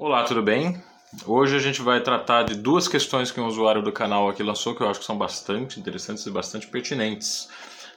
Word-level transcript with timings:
Olá, 0.00 0.22
tudo 0.22 0.40
bem? 0.40 0.80
Hoje 1.26 1.56
a 1.56 1.58
gente 1.58 1.82
vai 1.82 2.00
tratar 2.00 2.44
de 2.44 2.54
duas 2.54 2.86
questões 2.86 3.32
que 3.32 3.40
um 3.40 3.46
usuário 3.46 3.82
do 3.82 3.90
canal 3.90 4.28
aqui 4.28 4.44
lançou 4.44 4.72
que 4.72 4.80
eu 4.80 4.88
acho 4.88 5.00
que 5.00 5.04
são 5.04 5.18
bastante 5.18 5.80
interessantes 5.80 6.24
e 6.24 6.30
bastante 6.30 6.68
pertinentes. 6.68 7.48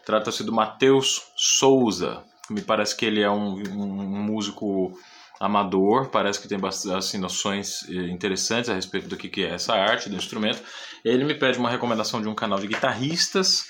Trata-se 0.03 0.43
do 0.43 0.51
Matheus 0.51 1.21
Souza. 1.35 2.23
Me 2.49 2.63
parece 2.63 2.97
que 2.97 3.05
ele 3.05 3.21
é 3.21 3.29
um, 3.29 3.53
um, 3.53 4.25
músico 4.25 4.97
amador, 5.39 6.09
parece 6.09 6.41
que 6.41 6.47
tem 6.47 6.57
assim, 6.97 7.19
noções 7.19 7.87
eh, 7.87 8.09
interessantes 8.09 8.71
a 8.71 8.73
respeito 8.73 9.07
do 9.07 9.15
que 9.15 9.45
é 9.45 9.53
essa 9.53 9.75
arte 9.75 10.09
do 10.09 10.15
instrumento. 10.15 10.59
Ele 11.05 11.23
me 11.23 11.35
pede 11.35 11.59
uma 11.59 11.69
recomendação 11.69 12.19
de 12.19 12.27
um 12.27 12.33
canal 12.33 12.59
de 12.59 12.65
guitarristas 12.65 13.67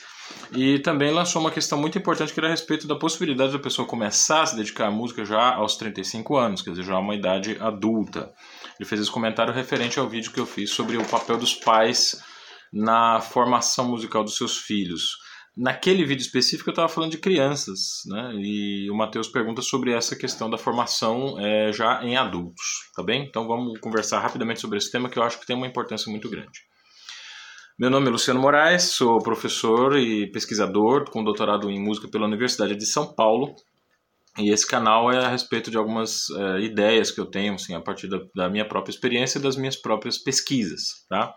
e 0.54 0.80
também 0.80 1.12
lançou 1.12 1.42
uma 1.42 1.52
questão 1.52 1.80
muito 1.80 1.98
importante 1.98 2.34
que 2.34 2.40
era 2.40 2.48
a 2.48 2.52
respeito 2.52 2.86
da 2.88 2.96
possibilidade 2.96 3.54
da 3.54 3.60
pessoa 3.60 3.88
começar 3.88 4.42
a 4.42 4.46
se 4.46 4.56
dedicar 4.56 4.88
à 4.88 4.92
música 4.92 5.24
já 5.24 5.56
aos 5.56 5.78
35 5.78 6.36
anos, 6.36 6.62
quer 6.62 6.72
dizer, 6.72 6.84
já 6.84 6.98
uma 6.98 7.16
idade 7.16 7.58
adulta. 7.60 8.34
Ele 8.80 8.88
fez 8.88 9.00
esse 9.02 9.12
comentário 9.12 9.54
referente 9.54 9.98
ao 10.00 10.10
vídeo 10.10 10.32
que 10.32 10.40
eu 10.40 10.46
fiz 10.46 10.72
sobre 10.72 10.98
o 10.98 11.06
papel 11.06 11.38
dos 11.38 11.54
pais 11.54 12.22
na 12.74 13.22
formação 13.22 13.88
musical 13.88 14.24
dos 14.24 14.36
seus 14.36 14.58
filhos. 14.58 15.18
Naquele 15.56 16.06
vídeo 16.06 16.22
específico 16.22 16.70
eu 16.70 16.74
estava 16.74 16.88
falando 16.88 17.12
de 17.12 17.18
crianças, 17.18 18.02
né? 18.08 18.32
E 18.36 18.90
o 18.90 18.96
Matheus 18.96 19.28
pergunta 19.28 19.62
sobre 19.62 19.92
essa 19.92 20.16
questão 20.16 20.50
da 20.50 20.58
formação 20.58 21.38
é, 21.40 21.74
já 21.74 22.02
em 22.04 22.16
adultos, 22.16 22.90
tá 22.96 23.04
bem? 23.04 23.26
Então 23.26 23.48
vamos 23.48 23.80
conversar 23.80 24.20
rapidamente 24.20 24.62
sobre 24.62 24.78
esse 24.78 24.90
tema 24.90 25.10
que 25.10 25.20
eu 25.20 25.24
acho 25.24 25.40
que 25.40 25.46
tem 25.46 25.56
uma 25.56 25.68
importância 25.68 26.10
muito 26.10 26.30
grande. 26.30 26.71
Meu 27.82 27.90
nome 27.90 28.10
é 28.10 28.12
Luciano 28.12 28.40
Moraes, 28.40 28.92
sou 28.92 29.18
professor 29.24 29.98
e 29.98 30.28
pesquisador 30.28 31.10
com 31.10 31.24
doutorado 31.24 31.68
em 31.68 31.84
música 31.84 32.08
pela 32.08 32.28
Universidade 32.28 32.76
de 32.76 32.86
São 32.86 33.12
Paulo. 33.12 33.56
E 34.38 34.52
esse 34.52 34.68
canal 34.68 35.12
é 35.12 35.26
a 35.26 35.28
respeito 35.28 35.72
de 35.72 35.78
algumas 35.78 36.30
uh, 36.30 36.60
ideias 36.60 37.10
que 37.10 37.20
eu 37.20 37.26
tenho, 37.26 37.56
assim, 37.56 37.74
a 37.74 37.82
partir 37.82 38.08
da, 38.08 38.20
da, 38.36 38.48
minha 38.48 38.68
própria 38.68 38.92
experiência 38.92 39.40
e 39.40 39.42
das 39.42 39.56
minhas 39.56 39.76
próprias 39.76 40.20
pesquisas, 40.20 41.08
tá? 41.10 41.34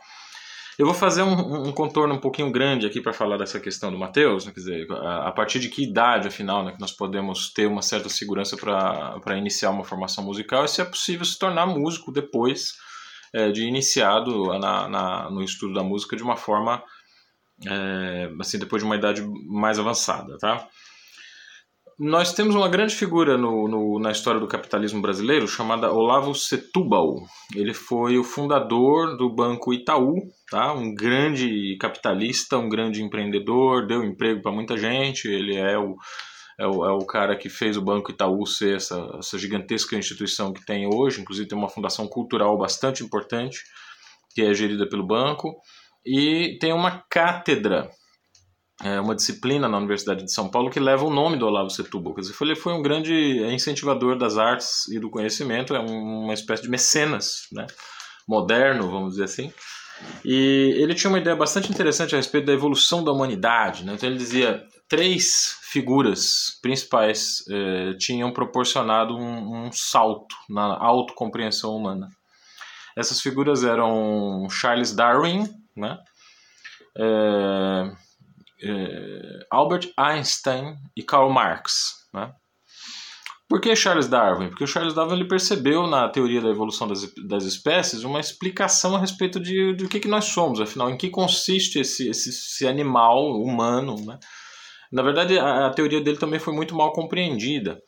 Eu 0.79 0.85
vou 0.85 0.95
fazer 0.95 1.23
um, 1.23 1.69
um 1.69 1.73
contorno 1.73 2.13
um 2.13 2.21
pouquinho 2.21 2.53
grande 2.53 2.87
aqui 2.87 3.01
para 3.01 3.15
falar 3.15 3.39
dessa 3.39 3.59
questão 3.59 3.91
do 3.91 3.99
Matheus, 3.99 4.45
né? 4.45 4.53
quer 4.53 4.61
dizer, 4.61 4.87
a, 4.93 5.29
a, 5.29 5.33
partir 5.33 5.61
de 5.61 5.71
que 5.71 5.83
idade, 5.83 6.29
afinal, 6.29 6.63
né, 6.63 6.73
que 6.73 6.81
nós 6.81 6.93
podemos 6.93 7.55
ter 7.55 7.67
uma 7.67 7.81
certa 7.81 8.11
segurança 8.11 8.55
para 8.55 9.39
iniciar 9.39 9.71
uma 9.71 9.83
formação 9.85 10.23
musical 10.23 10.67
e 10.67 10.69
se 10.69 10.83
é 10.83 10.85
possível 10.85 11.25
se 11.25 11.39
tornar 11.39 11.65
músico 11.65 12.13
depois 12.13 12.75
é, 13.35 13.51
de 13.51 13.67
iniciado 13.67 14.57
na, 14.59 14.89
na, 14.89 15.31
no 15.31 15.43
estudo 15.43 15.75
da 15.75 15.83
música 15.83 16.17
de 16.17 16.23
uma 16.23 16.37
forma, 16.37 16.83
é, 17.67 18.31
assim, 18.41 18.59
depois 18.59 18.81
de 18.81 18.87
uma 18.87 18.97
idade 18.97 19.23
mais 19.49 19.79
avançada, 19.79 20.39
tá? 20.39 20.69
Nós 21.99 22.33
temos 22.33 22.57
uma 22.57 22.69
grande 22.69 22.95
figura 22.95 23.39
no, 23.39 23.69
no, 23.69 24.01
na 24.01 24.11
história 24.11 24.41
do 24.41 24.49
capitalismo 24.49 25.01
brasileiro 25.01 25.47
chamada 25.47 25.93
Olavo 25.93 26.35
Setúbal. 26.35 27.23
Ele 27.55 27.73
foi 27.73 28.19
o 28.19 28.25
fundador 28.25 29.17
do 29.17 29.33
Banco 29.33 29.73
Itaú, 29.73 30.17
tá? 30.51 30.73
um 30.73 30.93
grande 30.93 31.77
capitalista, 31.79 32.59
um 32.59 32.69
grande 32.69 33.01
empreendedor, 33.01 33.87
deu 33.87 34.03
emprego 34.03 34.43
para 34.43 34.51
muita 34.51 34.77
gente. 34.77 35.29
Ele 35.29 35.55
é 35.55 35.79
o 35.79 35.95
é 36.59 36.67
o, 36.67 36.85
é 36.85 36.93
o 36.93 37.05
cara 37.05 37.37
que 37.37 37.49
fez 37.49 37.77
o 37.77 37.83
Banco 37.83 38.11
Itaú 38.11 38.47
ser 38.47 38.77
essa, 38.77 39.17
essa 39.19 39.39
gigantesca 39.39 39.97
instituição 39.97 40.53
que 40.53 40.65
tem 40.65 40.87
hoje, 40.87 41.21
inclusive 41.21 41.49
tem 41.49 41.59
uma 41.59 41.69
fundação 41.69 42.07
cultural 42.07 42.57
bastante 42.57 43.03
importante, 43.03 43.61
que 44.35 44.43
é 44.43 44.55
gerida 44.55 44.89
pelo 44.89 45.07
banco, 45.07 45.57
e 46.05 46.59
tem 46.61 46.73
uma 46.73 47.03
cátedra, 47.11 47.91
é, 48.83 49.01
uma 49.01 49.15
disciplina 49.15 49.69
na 49.69 49.79
Universidade 49.79 50.25
de 50.25 50.33
São 50.33 50.49
Paulo 50.49 50.71
que 50.71 50.81
leva 50.81 51.05
o 51.05 51.11
nome 51.11 51.37
do 51.37 51.47
Olavo 51.47 51.71
Setúbal. 51.71 52.15
Quer 52.15 52.23
dizer, 52.23 52.37
ele 52.41 52.57
foi 52.57 52.73
um 52.73 52.83
grande 52.83 53.15
incentivador 53.53 54.19
das 54.19 54.37
artes 54.37 54.89
e 54.89 54.99
do 54.99 55.11
conhecimento, 55.11 55.75
é 55.75 55.81
uma 55.81 56.35
espécie 56.35 56.63
de 56.63 56.69
mecenas, 56.69 57.49
né? 57.53 57.67
moderno, 58.29 58.91
vamos 58.91 59.11
dizer 59.13 59.25
assim. 59.25 59.53
E 60.25 60.75
ele 60.77 60.95
tinha 60.95 61.11
uma 61.11 61.19
ideia 61.19 61.37
bastante 61.37 61.71
interessante 61.71 62.15
a 62.15 62.19
respeito 62.19 62.47
da 62.47 62.53
evolução 62.53 63.05
da 63.05 63.13
humanidade. 63.13 63.85
Né? 63.85 63.95
Então 63.95 64.09
ele 64.09 64.19
dizia: 64.19 64.65
três 64.89 65.59
figuras 65.63 66.59
principais 66.63 67.45
eh, 67.51 67.95
tinham 67.99 68.33
proporcionado 68.33 69.17
um, 69.17 69.67
um, 69.67 69.73
salto 69.73 70.35
na 70.49 70.77
autocompreensão 70.79 71.75
humana. 71.75 72.09
Essas 72.97 73.21
figuras 73.21 73.65
eram 73.65 74.47
Charles 74.51 74.95
Darwin, 74.95 75.49
né? 75.77 75.99
Eh, 76.97 77.93
eh, 78.63 79.47
Albert 79.51 79.93
Einstein 79.97 80.77
e 80.97 81.03
Karl 81.03 81.31
Marx. 81.31 82.07
Né? 82.13 82.33
Por 83.49 83.61
que 83.61 83.75
Charles 83.75 84.09
Darwin? 84.09 84.49
Porque 84.49 84.65
o 84.65 84.67
Charles 84.67 84.95
Darwin 84.95 85.15
ele 85.15 85.29
percebeu 85.29 85.87
na 85.87 86.09
teoria 86.09 86.41
da 86.41 86.49
evolução 86.49 86.89
das, 86.89 87.13
das 87.27 87.45
espécies 87.45 88.05
uma 88.05 88.21
explicação 88.21 88.97
a 88.97 88.99
respeito 88.99 89.41
de, 89.41 89.75
de 89.75 89.85
o 89.85 89.89
que, 89.89 90.01
que 90.01 90.09
nós 90.09 90.27
somos, 90.27 90.61
afinal, 90.61 90.89
em 90.89 90.97
que 90.97 91.11
consiste 91.11 91.79
esse, 91.79 92.09
esse, 92.09 92.31
esse 92.31 92.67
animal 92.67 93.43
humano, 93.43 93.97
né? 94.05 94.19
Na 94.95 95.03
verdade, 95.03 95.37
a, 95.37 95.67
a 95.67 95.71
teoria 95.71 96.01
dele 96.01 96.19
também 96.19 96.39
foi 96.39 96.55
muito 96.55 96.73
mal 96.73 96.93
compreendida. 96.93 97.83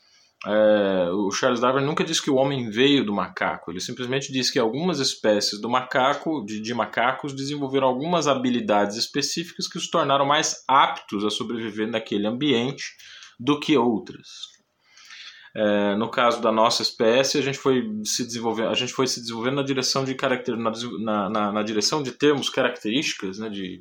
É, 0.44 1.08
o 1.12 1.30
Charles 1.30 1.60
Darwin 1.60 1.84
nunca 1.84 2.04
disse 2.04 2.20
que 2.20 2.30
o 2.30 2.34
homem 2.34 2.68
veio 2.68 3.06
do 3.06 3.14
macaco, 3.14 3.70
ele 3.70 3.80
simplesmente 3.80 4.30
disse 4.30 4.52
que 4.52 4.58
algumas 4.58 4.98
espécies 4.98 5.60
do 5.60 5.70
macaco, 5.70 6.44
de, 6.44 6.60
de, 6.60 6.74
macacos, 6.74 7.34
desenvolveram 7.34 7.86
algumas 7.86 8.26
habilidades 8.26 8.96
específicas 8.96 9.68
que 9.68 9.78
os 9.78 9.88
tornaram 9.88 10.26
mais 10.26 10.64
aptos 10.68 11.24
a 11.24 11.30
sobreviver 11.30 11.88
naquele 11.88 12.26
ambiente 12.26 12.84
do 13.38 13.58
que 13.58 13.78
outras. 13.78 14.26
É, 15.54 15.94
no 15.94 16.10
caso 16.10 16.42
da 16.42 16.52
nossa 16.52 16.82
espécie, 16.82 17.38
a 17.38 17.42
gente 17.42 17.56
foi 17.56 17.82
se 18.04 18.26
desenvolvendo, 18.26 18.68
a 18.68 18.74
gente 18.74 18.92
foi 18.92 19.06
se 19.06 19.20
desenvolvendo 19.20 19.56
na 19.56 19.62
direção 19.62 20.04
de 20.04 20.16
na, 20.98 21.30
na, 21.30 21.52
na 21.52 21.62
direção 21.62 22.02
de 22.02 22.12
termos 22.12 22.50
características, 22.50 23.38
né, 23.38 23.48
de 23.48 23.80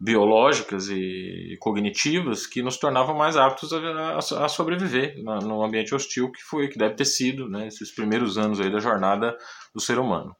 biológicas 0.00 0.88
e 0.88 1.58
cognitivas 1.60 2.46
que 2.46 2.62
nos 2.62 2.78
tornavam 2.78 3.14
mais 3.14 3.36
aptos 3.36 3.70
a, 3.70 4.16
a, 4.16 4.48
sobreviver 4.48 5.14
no 5.22 5.62
ambiente 5.62 5.94
hostil 5.94 6.32
que 6.32 6.42
foi 6.42 6.68
que 6.68 6.78
deve 6.78 6.94
ter 6.94 7.04
sido 7.04 7.50
né, 7.50 7.66
esses 7.66 7.94
primeiros 7.94 8.38
anos 8.38 8.60
aí 8.60 8.72
da 8.72 8.80
jornada 8.80 9.36
do 9.74 9.80
ser 9.80 9.98
humano. 9.98 10.34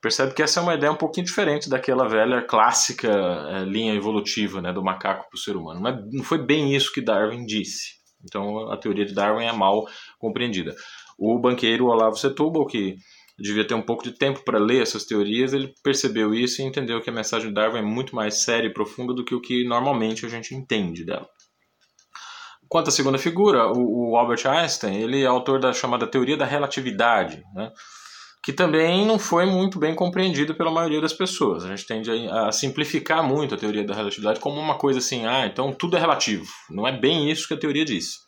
Percebe 0.00 0.34
que 0.34 0.42
essa 0.42 0.60
é 0.60 0.62
uma 0.62 0.74
ideia 0.74 0.92
um 0.92 0.96
pouquinho 0.96 1.26
diferente 1.26 1.68
daquela 1.68 2.06
velha 2.06 2.42
clássica 2.42 3.08
é, 3.08 3.64
linha 3.64 3.94
evolutiva 3.94 4.60
né, 4.60 4.72
do 4.72 4.84
macaco 4.84 5.28
para 5.28 5.36
o 5.36 5.40
ser 5.40 5.56
humano. 5.56 5.80
Mas 5.80 5.96
não 6.12 6.22
foi 6.22 6.38
bem 6.38 6.72
isso 6.74 6.92
que 6.92 7.00
Darwin 7.00 7.44
disse. 7.46 7.94
Então 8.22 8.70
a 8.70 8.76
teoria 8.76 9.04
de 9.04 9.14
Darwin 9.14 9.46
é 9.46 9.52
mal 9.52 9.88
compreendida. 10.18 10.74
O 11.18 11.38
banqueiro 11.38 11.86
Olavo 11.86 12.16
Setúbal, 12.16 12.66
que 12.66 12.96
devia 13.38 13.66
ter 13.66 13.74
um 13.74 13.82
pouco 13.82 14.04
de 14.04 14.12
tempo 14.12 14.44
para 14.44 14.58
ler 14.58 14.82
essas 14.82 15.04
teorias, 15.04 15.52
ele 15.52 15.74
percebeu 15.82 16.32
isso 16.32 16.62
e 16.62 16.64
entendeu 16.64 17.00
que 17.00 17.10
a 17.10 17.12
mensagem 17.12 17.48
de 17.48 17.54
Darwin 17.54 17.78
é 17.78 17.82
muito 17.82 18.14
mais 18.14 18.42
séria 18.42 18.68
e 18.68 18.72
profunda 18.72 19.12
do 19.12 19.24
que 19.24 19.34
o 19.34 19.40
que 19.40 19.66
normalmente 19.66 20.24
a 20.24 20.28
gente 20.28 20.54
entende 20.54 21.04
dela. 21.04 21.28
Quanto 22.68 22.88
à 22.88 22.90
segunda 22.90 23.18
figura, 23.18 23.70
o, 23.72 24.16
Albert 24.16 24.46
Einstein, 24.46 24.96
ele 24.96 25.22
é 25.22 25.26
autor 25.26 25.60
da 25.60 25.72
chamada 25.72 26.06
teoria 26.06 26.36
da 26.36 26.44
relatividade, 26.44 27.42
né? 27.54 27.70
que 28.44 28.52
também 28.52 29.06
não 29.06 29.18
foi 29.18 29.46
muito 29.46 29.78
bem 29.78 29.94
compreendido 29.94 30.54
pela 30.54 30.70
maioria 30.70 31.00
das 31.00 31.12
pessoas. 31.12 31.64
A 31.64 31.68
gente 31.68 31.86
tende 31.86 32.10
a, 32.10 32.48
a, 32.48 32.52
simplificar 32.52 33.22
muito 33.22 33.54
a 33.54 33.58
teoria 33.58 33.84
da 33.84 33.94
relatividade 33.94 34.40
como 34.40 34.60
uma 34.60 34.76
coisa 34.76 34.98
assim, 34.98 35.24
ah, 35.24 35.46
então 35.46 35.72
tudo 35.72 35.96
é 35.96 36.00
relativo. 36.00 36.46
Não 36.70 36.86
é 36.86 36.92
bem 36.92 37.30
isso 37.30 37.48
que 37.48 37.54
a 37.54 37.58
teoria 37.58 37.84
diz. 37.84 38.24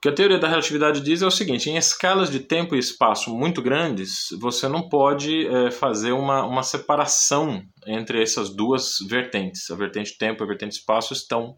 O 0.00 0.02
que 0.02 0.08
a 0.08 0.14
teoria 0.14 0.38
da 0.38 0.48
relatividade 0.48 1.02
diz 1.02 1.20
é 1.20 1.26
o 1.26 1.30
seguinte: 1.30 1.68
em 1.68 1.76
escalas 1.76 2.30
de 2.30 2.40
tempo 2.40 2.74
e 2.74 2.78
espaço 2.78 3.36
muito 3.36 3.60
grandes, 3.60 4.28
você 4.40 4.66
não 4.66 4.88
pode 4.88 5.46
é, 5.46 5.70
fazer 5.70 6.12
uma, 6.12 6.42
uma 6.46 6.62
separação 6.62 7.62
entre 7.86 8.22
essas 8.22 8.48
duas 8.48 8.94
vertentes. 9.06 9.70
A 9.70 9.76
vertente 9.76 10.16
tempo 10.16 10.42
e 10.42 10.44
a 10.44 10.46
vertente 10.46 10.72
espaço 10.78 11.12
estão 11.12 11.54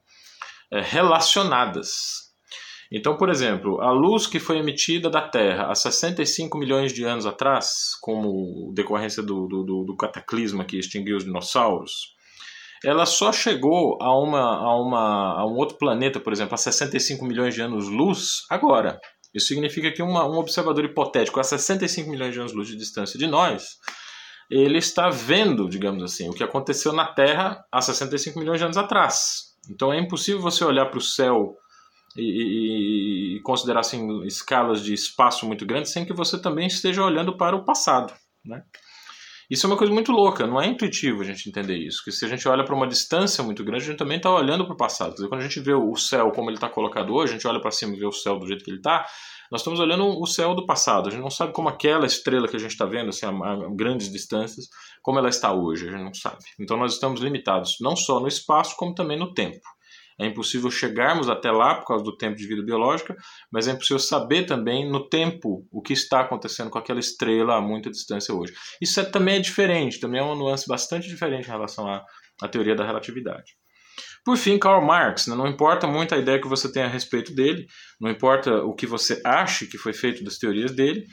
é, 0.72 0.80
relacionadas. 0.80 1.90
Então, 2.90 3.16
por 3.16 3.30
exemplo, 3.30 3.80
a 3.80 3.92
luz 3.92 4.26
que 4.26 4.40
foi 4.40 4.58
emitida 4.58 5.08
da 5.08 5.22
Terra 5.22 5.70
há 5.70 5.74
65 5.76 6.58
milhões 6.58 6.92
de 6.92 7.04
anos 7.04 7.26
atrás, 7.26 7.96
como 8.00 8.72
decorrência 8.74 9.22
do, 9.22 9.46
do, 9.46 9.84
do 9.84 9.96
cataclisma 9.96 10.64
que 10.64 10.80
extinguiu 10.80 11.16
os 11.16 11.24
dinossauros, 11.24 12.16
ela 12.84 13.06
só 13.06 13.32
chegou 13.32 13.98
a, 14.00 14.16
uma, 14.18 14.56
a, 14.56 14.80
uma, 14.80 15.40
a 15.40 15.46
um 15.46 15.54
outro 15.54 15.78
planeta, 15.78 16.18
por 16.18 16.32
exemplo, 16.32 16.54
a 16.54 16.58
65 16.58 17.24
milhões 17.24 17.54
de 17.54 17.62
anos-luz 17.62 18.44
agora. 18.50 18.98
Isso 19.34 19.46
significa 19.46 19.90
que 19.90 20.02
uma, 20.02 20.26
um 20.26 20.38
observador 20.38 20.84
hipotético 20.84 21.40
a 21.40 21.44
65 21.44 22.10
milhões 22.10 22.34
de 22.34 22.40
anos-luz 22.40 22.68
de 22.68 22.76
distância 22.76 23.18
de 23.18 23.26
nós, 23.26 23.76
ele 24.50 24.78
está 24.78 25.08
vendo, 25.08 25.68
digamos 25.68 26.02
assim, 26.02 26.28
o 26.28 26.32
que 26.32 26.44
aconteceu 26.44 26.92
na 26.92 27.06
Terra 27.06 27.64
há 27.72 27.80
65 27.80 28.38
milhões 28.38 28.58
de 28.58 28.64
anos 28.64 28.76
atrás. 28.76 29.52
Então 29.70 29.92
é 29.92 29.98
impossível 29.98 30.40
você 30.40 30.64
olhar 30.64 30.86
para 30.86 30.98
o 30.98 31.02
céu 31.02 31.56
e, 32.16 32.22
e, 32.22 33.36
e, 33.36 33.42
considerar 33.42 33.80
assim, 33.80 34.22
escalas 34.24 34.82
de 34.82 34.92
espaço 34.92 35.46
muito 35.46 35.64
grandes 35.64 35.92
sem 35.92 36.04
que 36.04 36.12
você 36.12 36.40
também 36.40 36.66
esteja 36.66 37.02
olhando 37.02 37.36
para 37.36 37.56
o 37.56 37.64
passado. 37.64 38.12
Né? 38.44 38.62
Isso 39.50 39.66
é 39.66 39.70
uma 39.70 39.76
coisa 39.76 39.92
muito 39.92 40.12
louca, 40.12 40.46
não 40.46 40.60
é 40.60 40.66
intuitivo 40.66 41.22
a 41.22 41.24
gente 41.24 41.48
entender 41.48 41.76
isso. 41.76 42.02
Que 42.04 42.10
se 42.10 42.24
a 42.24 42.28
gente 42.28 42.46
olha 42.48 42.64
para 42.64 42.74
uma 42.74 42.86
distância 42.86 43.42
muito 43.42 43.64
grande, 43.64 43.84
a 43.84 43.86
gente 43.88 43.98
também 43.98 44.16
está 44.16 44.30
olhando 44.30 44.64
para 44.64 44.74
o 44.74 44.76
passado. 44.76 45.14
Dizer, 45.14 45.28
quando 45.28 45.40
a 45.40 45.44
gente 45.44 45.60
vê 45.60 45.74
o 45.74 45.94
céu 45.96 46.30
como 46.32 46.48
ele 46.48 46.56
está 46.56 46.68
colocado 46.68 47.12
hoje, 47.12 47.32
a 47.32 47.36
gente 47.36 47.46
olha 47.46 47.60
para 47.60 47.70
cima 47.70 47.94
e 47.94 47.98
vê 47.98 48.06
o 48.06 48.12
céu 48.12 48.38
do 48.38 48.46
jeito 48.46 48.64
que 48.64 48.70
ele 48.70 48.78
está, 48.78 49.06
nós 49.50 49.60
estamos 49.60 49.80
olhando 49.80 50.06
o 50.06 50.26
céu 50.26 50.54
do 50.54 50.64
passado. 50.64 51.08
A 51.08 51.10
gente 51.10 51.20
não 51.20 51.30
sabe 51.30 51.52
como 51.52 51.68
aquela 51.68 52.06
estrela 52.06 52.48
que 52.48 52.56
a 52.56 52.58
gente 52.58 52.70
está 52.70 52.86
vendo, 52.86 53.10
assim, 53.10 53.26
a, 53.26 53.28
a, 53.28 53.68
grandes 53.74 54.10
distâncias, 54.10 54.66
como 55.02 55.18
ela 55.18 55.28
está 55.28 55.52
hoje. 55.52 55.88
A 55.88 55.90
gente 55.90 56.04
não 56.04 56.14
sabe. 56.14 56.38
Então 56.58 56.76
nós 56.76 56.94
estamos 56.94 57.20
limitados 57.20 57.76
não 57.80 57.94
só 57.94 58.18
no 58.18 58.28
espaço, 58.28 58.74
como 58.76 58.94
também 58.94 59.18
no 59.18 59.34
tempo. 59.34 59.60
É 60.20 60.26
impossível 60.26 60.70
chegarmos 60.70 61.28
até 61.28 61.50
lá 61.50 61.74
por 61.74 61.86
causa 61.86 62.04
do 62.04 62.16
tempo 62.16 62.36
de 62.36 62.46
vida 62.46 62.62
biológica, 62.62 63.16
mas 63.50 63.68
é 63.68 63.72
impossível 63.72 63.98
saber 63.98 64.44
também 64.44 64.90
no 64.90 65.08
tempo 65.08 65.66
o 65.70 65.82
que 65.82 65.92
está 65.92 66.20
acontecendo 66.20 66.70
com 66.70 66.78
aquela 66.78 67.00
estrela 67.00 67.56
a 67.56 67.60
muita 67.60 67.90
distância 67.90 68.34
hoje. 68.34 68.52
Isso 68.80 69.00
é, 69.00 69.04
também 69.04 69.36
é 69.36 69.40
diferente, 69.40 70.00
também 70.00 70.20
é 70.20 70.24
uma 70.24 70.34
nuance 70.34 70.66
bastante 70.68 71.08
diferente 71.08 71.46
em 71.46 71.50
relação 71.50 71.88
à, 71.88 72.04
à 72.40 72.48
teoria 72.48 72.74
da 72.74 72.84
relatividade. 72.84 73.52
Por 74.24 74.36
fim, 74.36 74.58
Karl 74.58 74.84
Marx, 74.84 75.26
né? 75.26 75.34
não 75.34 75.48
importa 75.48 75.86
muito 75.86 76.14
a 76.14 76.18
ideia 76.18 76.40
que 76.40 76.48
você 76.48 76.70
tenha 76.70 76.86
a 76.86 76.88
respeito 76.88 77.34
dele, 77.34 77.66
não 78.00 78.10
importa 78.10 78.62
o 78.62 78.74
que 78.74 78.86
você 78.86 79.20
ache 79.24 79.66
que 79.66 79.76
foi 79.76 79.92
feito 79.92 80.22
das 80.22 80.38
teorias 80.38 80.70
dele, 80.70 81.04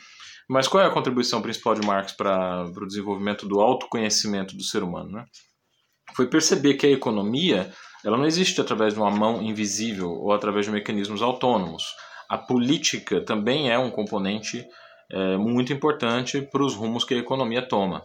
mas 0.48 0.68
qual 0.68 0.84
é 0.84 0.88
a 0.88 0.92
contribuição 0.92 1.42
principal 1.42 1.75
de 1.75 1.86
Marx 1.86 2.12
para 2.12 2.66
o 2.66 2.88
desenvolvimento 2.88 3.48
do 3.48 3.60
autoconhecimento 3.60 4.56
do 4.56 4.63
ser 4.63 4.84
humano? 4.84 5.12
Né? 5.12 5.25
Foi 6.15 6.27
perceber 6.27 6.75
que 6.75 6.88
a 6.88 6.91
economia 6.91 7.71
ela 8.03 8.17
não 8.17 8.25
existe 8.25 8.61
através 8.61 8.94
de 8.94 9.00
uma 9.00 9.11
mão 9.11 9.41
invisível 9.41 10.11
ou 10.11 10.31
através 10.31 10.65
de 10.65 10.71
mecanismos 10.71 11.21
autônomos. 11.21 11.95
A 12.29 12.38
política 12.38 13.21
também 13.21 13.69
é 13.69 13.77
um 13.77 13.91
componente 13.91 14.65
é, 15.11 15.38
muito 15.38 15.73
importante 15.73 16.41
para 16.41 16.63
os 16.63 16.75
rumos 16.75 17.03
que 17.03 17.13
a 17.13 17.17
economia 17.17 17.61
toma. 17.61 18.01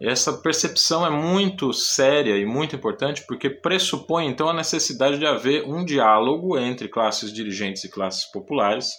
Essa 0.00 0.32
percepção 0.32 1.06
é 1.06 1.10
muito 1.10 1.72
séria 1.72 2.36
e 2.36 2.44
muito 2.44 2.76
importante 2.76 3.24
porque 3.26 3.48
pressupõe 3.48 4.26
então 4.26 4.48
a 4.48 4.54
necessidade 4.54 5.18
de 5.18 5.26
haver 5.26 5.64
um 5.64 5.84
diálogo 5.84 6.58
entre 6.58 6.88
classes 6.88 7.32
dirigentes 7.32 7.84
e 7.84 7.88
classes 7.88 8.24
populares 8.26 8.92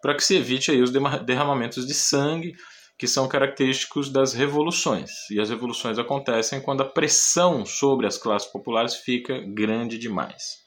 para 0.00 0.14
que 0.14 0.24
se 0.24 0.36
evite 0.36 0.72
aí 0.72 0.82
os 0.82 0.90
derramamentos 0.90 1.86
de 1.86 1.94
sangue 1.94 2.54
que 3.02 3.08
são 3.08 3.26
característicos 3.26 4.12
das 4.12 4.32
revoluções. 4.32 5.28
E 5.28 5.40
as 5.40 5.50
revoluções 5.50 5.98
acontecem 5.98 6.60
quando 6.60 6.82
a 6.82 6.88
pressão 6.88 7.66
sobre 7.66 8.06
as 8.06 8.16
classes 8.16 8.46
populares 8.46 8.94
fica 8.94 9.40
grande 9.40 9.98
demais. 9.98 10.58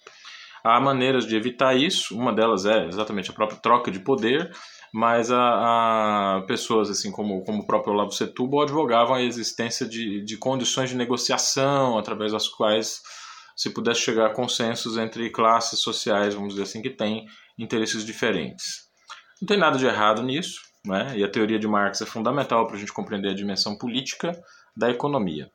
Há 0.62 0.78
maneiras 0.82 1.26
de 1.26 1.34
evitar 1.34 1.78
isso, 1.78 2.14
uma 2.14 2.34
delas 2.34 2.66
é 2.66 2.88
exatamente 2.88 3.32
a 3.32 3.34
própria 3.34 3.58
troca 3.62 3.90
de 3.90 4.02
poder, 4.02 4.52
mas 4.94 5.32
a, 5.32 6.40
a 6.40 6.42
pessoas 6.42 6.90
assim 6.90 7.10
como, 7.10 7.42
como 7.46 7.64
o 7.64 7.66
próprio 7.66 7.94
Olavo 7.94 8.12
Setúbal 8.12 8.64
advogavam 8.64 9.16
a 9.16 9.24
existência 9.24 9.88
de, 9.88 10.22
de 10.26 10.36
condições 10.36 10.90
de 10.90 10.98
negociação 10.98 11.98
através 11.98 12.34
das 12.34 12.50
quais 12.50 13.02
se 13.56 13.70
pudesse 13.70 14.02
chegar 14.02 14.26
a 14.26 14.34
consensos 14.34 14.98
entre 14.98 15.30
classes 15.30 15.80
sociais, 15.80 16.34
vamos 16.34 16.50
dizer 16.50 16.64
assim, 16.64 16.82
que 16.82 16.90
têm 16.90 17.28
interesses 17.58 18.04
diferentes. 18.06 18.90
Não 19.42 19.48
tem 19.48 19.58
nada 19.58 19.78
de 19.78 19.86
errado 19.86 20.22
nisso, 20.22 20.64
né? 20.86 21.14
e 21.16 21.24
a 21.24 21.30
teoria 21.30 21.60
de 21.60 21.68
Marx 21.68 22.02
é 22.02 22.06
fundamental 22.06 22.66
para 22.68 22.76
a 22.76 22.80
gente 22.80 22.94
compreender 22.94 23.30
a 23.30 23.36
dimensão 23.36 23.78
política 23.78 24.32
da 24.76 24.90
economia. 24.90 25.50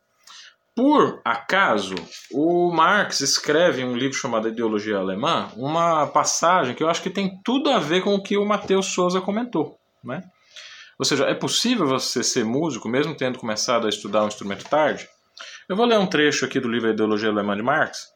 Por 0.74 1.20
acaso, 1.24 1.94
o 2.32 2.70
Marx 2.72 3.20
escreve 3.20 3.82
em 3.82 3.84
um 3.84 3.96
livro 3.96 4.16
chamado 4.16 4.48
Ideologia 4.48 4.96
Alemã 4.96 5.50
uma 5.56 6.06
passagem 6.06 6.74
que 6.74 6.82
eu 6.82 6.88
acho 6.88 7.02
que 7.02 7.10
tem 7.10 7.40
tudo 7.44 7.70
a 7.70 7.78
ver 7.78 8.02
com 8.02 8.14
o 8.14 8.22
que 8.22 8.38
o 8.38 8.46
Matheus 8.46 8.86
Souza 8.86 9.20
comentou. 9.20 9.78
Né? 10.02 10.22
Ou 10.98 11.04
seja, 11.04 11.24
é 11.24 11.34
possível 11.34 11.86
você 11.86 12.22
ser 12.22 12.44
músico 12.44 12.88
mesmo 12.88 13.14
tendo 13.14 13.38
começado 13.38 13.86
a 13.86 13.90
estudar 13.90 14.22
um 14.24 14.28
instrumento 14.28 14.64
tarde? 14.64 15.08
Eu 15.68 15.76
vou 15.76 15.86
ler 15.86 15.98
um 15.98 16.06
trecho 16.06 16.44
aqui 16.44 16.60
do 16.60 16.68
livro 16.68 16.90
Ideologia 16.90 17.28
Alemã 17.28 17.56
de 17.56 17.62
Marx, 17.62 18.08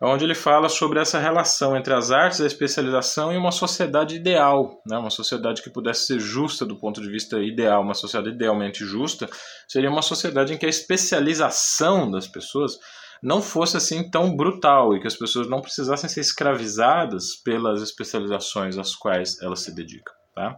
onde 0.00 0.24
ele 0.24 0.34
fala 0.34 0.68
sobre 0.68 1.00
essa 1.00 1.18
relação 1.18 1.76
entre 1.76 1.92
as 1.92 2.10
artes, 2.10 2.40
a 2.40 2.46
especialização 2.46 3.32
e 3.32 3.36
uma 3.36 3.50
sociedade 3.50 4.14
ideal, 4.14 4.80
né? 4.86 4.96
uma 4.96 5.10
sociedade 5.10 5.62
que 5.62 5.70
pudesse 5.70 6.06
ser 6.06 6.20
justa 6.20 6.64
do 6.64 6.76
ponto 6.76 7.00
de 7.00 7.10
vista 7.10 7.40
ideal, 7.42 7.82
uma 7.82 7.94
sociedade 7.94 8.34
idealmente 8.34 8.84
justa, 8.84 9.28
seria 9.66 9.90
uma 9.90 10.02
sociedade 10.02 10.52
em 10.52 10.56
que 10.56 10.66
a 10.66 10.68
especialização 10.68 12.10
das 12.10 12.28
pessoas 12.28 12.78
não 13.20 13.42
fosse 13.42 13.76
assim 13.76 14.08
tão 14.08 14.36
brutal 14.36 14.94
e 14.94 15.00
que 15.00 15.08
as 15.08 15.16
pessoas 15.16 15.48
não 15.48 15.60
precisassem 15.60 16.08
ser 16.08 16.20
escravizadas 16.20 17.34
pelas 17.34 17.82
especializações 17.82 18.78
às 18.78 18.94
quais 18.94 19.42
elas 19.42 19.60
se 19.60 19.74
dedicam. 19.74 20.14
Tá? 20.32 20.56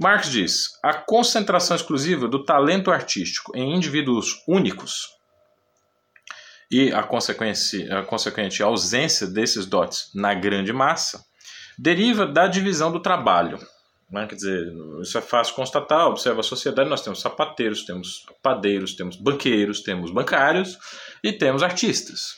Marx 0.00 0.30
diz: 0.30 0.78
a 0.82 0.94
concentração 0.94 1.76
exclusiva 1.76 2.26
do 2.26 2.42
talento 2.42 2.90
artístico 2.90 3.52
em 3.54 3.76
indivíduos 3.76 4.42
únicos 4.48 5.19
e 6.70 6.92
a, 6.92 7.00
a 7.00 8.02
consequente 8.04 8.62
ausência 8.62 9.26
desses 9.26 9.66
dotes 9.66 10.10
na 10.14 10.32
grande 10.34 10.72
massa 10.72 11.24
deriva 11.78 12.26
da 12.26 12.46
divisão 12.46 12.92
do 12.92 13.00
trabalho. 13.00 13.58
Né? 14.10 14.26
Quer 14.26 14.34
dizer, 14.34 14.72
isso 15.00 15.16
é 15.16 15.20
fácil 15.20 15.54
constatar, 15.54 16.06
observa 16.06 16.40
a 16.40 16.44
sociedade, 16.44 16.90
nós 16.90 17.02
temos 17.02 17.20
sapateiros, 17.20 17.84
temos 17.84 18.26
padeiros, 18.42 18.94
temos 18.94 19.16
banqueiros, 19.16 19.82
temos 19.82 20.10
bancários 20.10 20.78
e 21.22 21.32
temos 21.32 21.62
artistas. 21.62 22.34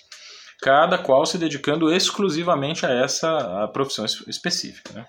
Cada 0.62 0.96
qual 0.96 1.26
se 1.26 1.38
dedicando 1.38 1.93
exclusivamente 1.93 2.87
a 2.87 2.90
essa 2.90 3.64
a 3.64 3.69
profissão 3.69 4.05
específica. 4.05 4.93
Né? 4.93 5.05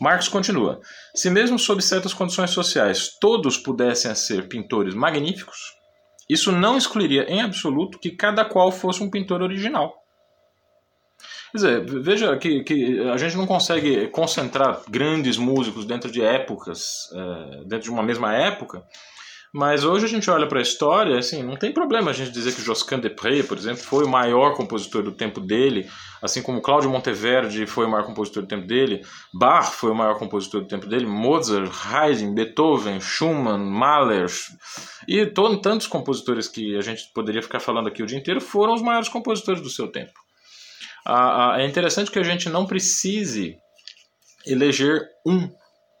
Marx 0.00 0.28
continua: 0.28 0.80
se 1.14 1.28
mesmo 1.28 1.58
sob 1.58 1.82
certas 1.82 2.14
condições 2.14 2.50
sociais 2.50 3.16
todos 3.20 3.56
pudessem 3.56 4.14
ser 4.14 4.48
pintores 4.48 4.94
magníficos, 4.94 5.58
isso 6.28 6.52
não 6.52 6.76
excluiria 6.76 7.24
em 7.24 7.40
absoluto 7.40 7.98
que 7.98 8.10
cada 8.10 8.44
qual 8.44 8.70
fosse 8.70 9.02
um 9.02 9.10
pintor 9.10 9.42
original. 9.42 10.02
Quer 11.52 11.56
dizer, 11.58 12.02
veja 12.02 12.36
que, 12.38 12.62
que 12.64 13.00
a 13.00 13.16
gente 13.18 13.36
não 13.36 13.46
consegue 13.46 14.08
concentrar 14.08 14.80
grandes 14.88 15.36
músicos 15.36 15.84
dentro 15.84 16.10
de 16.10 16.22
épocas, 16.22 17.10
é, 17.12 17.64
dentro 17.64 17.84
de 17.84 17.90
uma 17.90 18.02
mesma 18.02 18.34
época, 18.34 18.82
mas 19.52 19.84
hoje 19.84 20.06
a 20.06 20.08
gente 20.08 20.30
olha 20.30 20.46
para 20.46 20.60
a 20.60 20.62
história, 20.62 21.18
assim, 21.18 21.42
não 21.42 21.56
tem 21.56 21.70
problema 21.70 22.10
a 22.10 22.14
gente 22.14 22.30
dizer 22.30 22.54
que 22.54 22.62
Josquin 22.62 22.98
de 22.98 23.10
Pré, 23.10 23.42
por 23.42 23.58
exemplo, 23.58 23.82
foi 23.82 24.04
o 24.04 24.08
maior 24.08 24.54
compositor 24.54 25.02
do 25.02 25.12
tempo 25.12 25.40
dele, 25.40 25.90
assim 26.22 26.40
como 26.40 26.62
Cláudio 26.62 26.88
Monteverdi 26.88 27.66
foi 27.66 27.84
o 27.84 27.90
maior 27.90 28.06
compositor 28.06 28.44
do 28.44 28.48
tempo 28.48 28.66
dele, 28.66 29.04
Bach 29.34 29.72
foi 29.72 29.90
o 29.90 29.94
maior 29.94 30.18
compositor 30.18 30.62
do 30.62 30.68
tempo 30.68 30.86
dele, 30.86 31.04
Mozart, 31.04 31.70
Haydn, 31.84 32.32
Beethoven, 32.32 32.98
Schumann, 32.98 33.58
Mahler 33.58 34.26
e 35.06 35.26
todo, 35.26 35.60
tantos 35.60 35.86
compositores 35.86 36.48
que 36.48 36.74
a 36.74 36.80
gente 36.80 37.12
poderia 37.12 37.42
ficar 37.42 37.60
falando 37.60 37.88
aqui 37.88 38.02
o 38.02 38.06
dia 38.06 38.18
inteiro 38.18 38.40
foram 38.40 38.72
os 38.72 38.80
maiores 38.80 39.10
compositores 39.10 39.60
do 39.60 39.68
seu 39.68 39.88
tempo. 39.88 40.18
Ah, 41.04 41.56
é 41.58 41.66
interessante 41.66 42.10
que 42.10 42.18
a 42.18 42.22
gente 42.22 42.48
não 42.48 42.64
precise 42.64 43.58
eleger 44.46 45.02
um, 45.26 45.46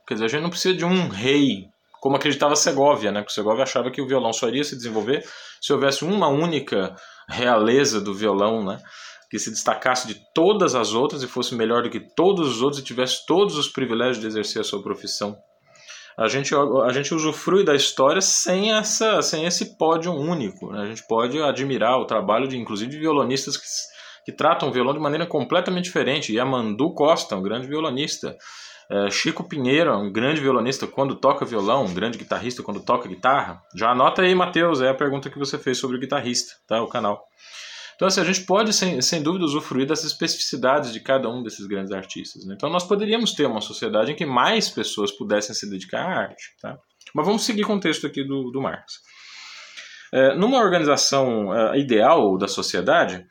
quer 0.08 0.14
dizer, 0.14 0.24
a 0.24 0.28
gente 0.28 0.42
não 0.42 0.50
precisa 0.50 0.74
de 0.74 0.86
um 0.86 1.08
rei 1.08 1.71
como 2.02 2.16
acreditava 2.16 2.56
Segovia, 2.56 3.12
né? 3.12 3.20
Porque 3.20 3.32
Segovia 3.32 3.62
achava 3.62 3.88
que 3.88 4.02
o 4.02 4.06
violão 4.08 4.32
só 4.32 4.48
iria 4.48 4.64
se 4.64 4.74
desenvolver 4.74 5.24
se 5.60 5.72
houvesse 5.72 6.04
uma 6.04 6.26
única 6.26 6.96
realeza 7.28 8.00
do 8.00 8.12
violão, 8.12 8.64
né? 8.64 8.78
Que 9.30 9.38
se 9.38 9.52
destacasse 9.52 10.08
de 10.08 10.16
todas 10.34 10.74
as 10.74 10.94
outras 10.94 11.22
e 11.22 11.28
fosse 11.28 11.54
melhor 11.54 11.84
do 11.84 11.90
que 11.90 12.00
todos 12.00 12.48
os 12.48 12.60
outros 12.60 12.82
e 12.82 12.84
tivesse 12.84 13.24
todos 13.24 13.56
os 13.56 13.68
privilégios 13.68 14.18
de 14.18 14.26
exercer 14.26 14.62
a 14.62 14.64
sua 14.64 14.82
profissão. 14.82 15.36
A 16.18 16.26
gente, 16.26 16.52
a 16.56 16.92
gente 16.92 17.14
usufrui 17.14 17.64
da 17.64 17.74
história 17.74 18.20
sem, 18.20 18.72
essa, 18.72 19.22
sem 19.22 19.46
esse 19.46 19.78
pódio 19.78 20.12
único. 20.12 20.72
Né? 20.72 20.82
A 20.82 20.86
gente 20.86 21.06
pode 21.06 21.40
admirar 21.40 22.00
o 22.00 22.04
trabalho 22.04 22.48
de, 22.48 22.58
inclusive, 22.58 22.90
de 22.90 22.98
violonistas 22.98 23.56
que, 23.56 23.64
que 24.24 24.36
tratam 24.36 24.70
o 24.70 24.72
violão 24.72 24.92
de 24.92 24.98
maneira 24.98 25.24
completamente 25.24 25.84
diferente. 25.84 26.34
Yamandu 26.34 26.92
Costa, 26.94 27.36
um 27.36 27.42
grande 27.42 27.68
violonista. 27.68 28.36
É, 28.92 29.10
Chico 29.10 29.48
Pinheiro 29.48 29.90
um 29.96 30.12
grande 30.12 30.42
violonista 30.42 30.86
quando 30.86 31.16
toca 31.16 31.46
violão, 31.46 31.86
um 31.86 31.94
grande 31.94 32.18
guitarrista 32.18 32.62
quando 32.62 32.84
toca 32.84 33.08
guitarra. 33.08 33.62
Já 33.74 33.90
anota 33.92 34.20
aí, 34.20 34.34
Matheus, 34.34 34.82
é 34.82 34.90
a 34.90 34.94
pergunta 34.94 35.30
que 35.30 35.38
você 35.38 35.56
fez 35.56 35.78
sobre 35.78 35.96
o 35.96 36.00
guitarrista, 36.00 36.52
tá? 36.68 36.82
O 36.82 36.86
canal. 36.86 37.24
Então, 37.94 38.06
assim, 38.06 38.20
a 38.20 38.24
gente 38.24 38.42
pode, 38.42 38.72
sem, 38.74 39.00
sem 39.00 39.22
dúvida, 39.22 39.46
usufruir 39.46 39.86
das 39.86 40.04
especificidades 40.04 40.92
de 40.92 41.00
cada 41.00 41.26
um 41.30 41.42
desses 41.42 41.66
grandes 41.66 41.90
artistas. 41.90 42.44
Né? 42.44 42.54
Então, 42.54 42.68
nós 42.68 42.84
poderíamos 42.84 43.32
ter 43.32 43.46
uma 43.46 43.60
sociedade 43.62 44.12
em 44.12 44.14
que 44.14 44.26
mais 44.26 44.68
pessoas 44.68 45.10
pudessem 45.10 45.54
se 45.54 45.70
dedicar 45.70 46.02
à 46.02 46.18
arte. 46.24 46.54
Tá? 46.60 46.76
Mas 47.14 47.26
vamos 47.26 47.44
seguir 47.44 47.62
com 47.62 47.76
o 47.76 47.80
texto 47.80 48.06
aqui 48.06 48.24
do, 48.24 48.50
do 48.50 48.60
Marx. 48.60 48.94
É, 50.12 50.34
numa 50.36 50.58
organização 50.58 51.54
é, 51.54 51.78
ideal 51.78 52.36
da 52.36 52.48
sociedade, 52.48 53.24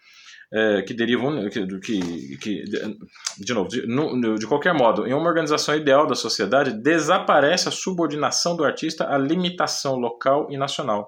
é, 0.53 0.81
que 0.81 0.93
derivam 0.93 1.49
que, 1.49 2.37
que, 2.37 2.63
de 3.37 3.53
novo 3.53 3.69
de, 3.69 3.87
no, 3.87 4.37
de 4.37 4.45
qualquer 4.45 4.73
modo 4.73 5.07
em 5.07 5.13
uma 5.13 5.27
organização 5.27 5.75
ideal 5.75 6.05
da 6.05 6.15
sociedade 6.15 6.73
desaparece 6.73 7.69
a 7.69 7.71
subordinação 7.71 8.55
do 8.57 8.65
artista 8.65 9.07
à 9.09 9.17
limitação 9.17 9.95
local 9.95 10.47
e 10.49 10.57
nacional 10.57 11.07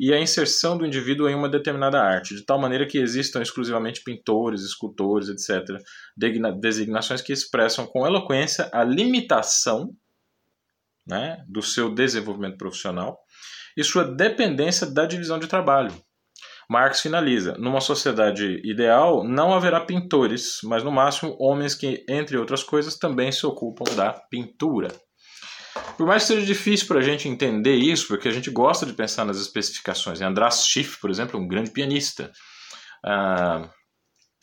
e 0.00 0.14
a 0.14 0.20
inserção 0.20 0.78
do 0.78 0.86
indivíduo 0.86 1.28
em 1.28 1.34
uma 1.34 1.48
determinada 1.48 2.00
arte, 2.00 2.34
de 2.34 2.42
tal 2.42 2.58
maneira 2.58 2.86
que 2.86 2.98
existam 2.98 3.42
exclusivamente 3.42 4.02
pintores, 4.02 4.62
escultores, 4.62 5.28
etc., 5.28 5.82
designações 6.60 7.20
que 7.20 7.32
expressam 7.32 7.84
com 7.84 8.06
eloquência 8.06 8.70
a 8.72 8.84
limitação 8.84 9.92
né, 11.04 11.44
do 11.48 11.60
seu 11.60 11.92
desenvolvimento 11.92 12.56
profissional 12.56 13.18
e 13.76 13.82
sua 13.82 14.04
dependência 14.04 14.86
da 14.86 15.04
divisão 15.04 15.38
de 15.38 15.48
trabalho 15.48 15.92
Marx 16.68 17.00
finaliza: 17.00 17.56
numa 17.58 17.80
sociedade 17.80 18.60
ideal 18.62 19.24
não 19.24 19.54
haverá 19.54 19.80
pintores, 19.80 20.60
mas 20.64 20.84
no 20.84 20.92
máximo 20.92 21.36
homens 21.40 21.74
que, 21.74 22.04
entre 22.08 22.36
outras 22.36 22.62
coisas, 22.62 22.96
também 22.96 23.32
se 23.32 23.46
ocupam 23.46 23.84
da 23.94 24.12
pintura. 24.12 24.88
Por 25.96 26.06
mais 26.06 26.22
que 26.22 26.34
seja 26.34 26.46
difícil 26.46 26.86
para 26.86 26.98
a 26.98 27.02
gente 27.02 27.28
entender 27.28 27.76
isso, 27.76 28.08
porque 28.08 28.28
a 28.28 28.32
gente 28.32 28.50
gosta 28.50 28.84
de 28.84 28.92
pensar 28.92 29.24
nas 29.24 29.38
especificações. 29.38 30.20
András 30.20 30.66
Schiff, 30.66 31.00
por 31.00 31.10
exemplo, 31.10 31.38
é 31.38 31.42
um 31.42 31.48
grande 31.48 31.70
pianista. 31.70 32.30
Uh, 33.04 33.68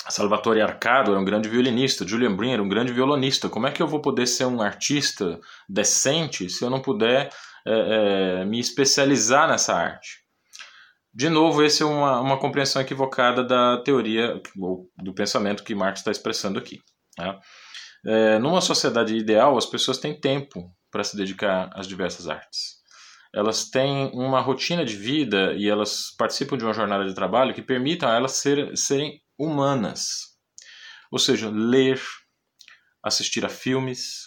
Salvatore 0.09 0.61
Arcado 0.61 1.11
era 1.11 1.19
um 1.19 1.25
grande 1.25 1.49
violinista. 1.49 2.07
Julian 2.07 2.35
Brin 2.35 2.53
era 2.53 2.63
um 2.63 2.69
grande 2.69 2.93
violonista. 2.93 3.49
Como 3.49 3.67
é 3.67 3.71
que 3.71 3.81
eu 3.81 3.87
vou 3.87 4.01
poder 4.01 4.27
ser 4.27 4.45
um 4.45 4.61
artista 4.61 5.39
decente 5.67 6.49
se 6.49 6.63
eu 6.63 6.69
não 6.69 6.81
puder 6.81 7.29
é, 7.67 8.41
é, 8.41 8.45
me 8.45 8.59
especializar 8.59 9.47
nessa 9.47 9.75
arte? 9.75 10.24
De 11.15 11.29
novo, 11.29 11.63
essa 11.63 11.83
é 11.83 11.87
uma, 11.87 12.19
uma 12.19 12.37
compreensão 12.37 12.81
equivocada 12.81 13.41
da 13.41 13.81
teoria 13.81 14.41
ou 14.59 14.91
do 15.01 15.13
pensamento 15.13 15.63
que 15.63 15.73
Marx 15.73 16.01
está 16.01 16.11
expressando 16.11 16.59
aqui. 16.59 16.81
Né? 17.17 17.39
É, 18.05 18.37
numa 18.39 18.59
sociedade 18.59 19.15
ideal, 19.15 19.57
as 19.57 19.65
pessoas 19.65 19.97
têm 19.97 20.19
tempo 20.19 20.69
para 20.91 21.05
se 21.05 21.15
dedicar 21.15 21.69
às 21.73 21.87
diversas 21.87 22.27
artes. 22.27 22.75
Elas 23.33 23.69
têm 23.69 24.11
uma 24.13 24.41
rotina 24.41 24.83
de 24.83 24.97
vida 24.97 25.53
e 25.53 25.69
elas 25.69 26.13
participam 26.17 26.57
de 26.57 26.65
uma 26.65 26.73
jornada 26.73 27.05
de 27.05 27.15
trabalho 27.15 27.53
que 27.53 27.61
permitam 27.61 28.09
a 28.09 28.15
elas 28.15 28.33
ser, 28.33 28.75
serem 28.75 29.21
humanas. 29.39 30.35
Ou 31.09 31.17
seja, 31.17 31.49
ler, 31.49 32.01
assistir 33.01 33.45
a 33.45 33.49
filmes, 33.49 34.25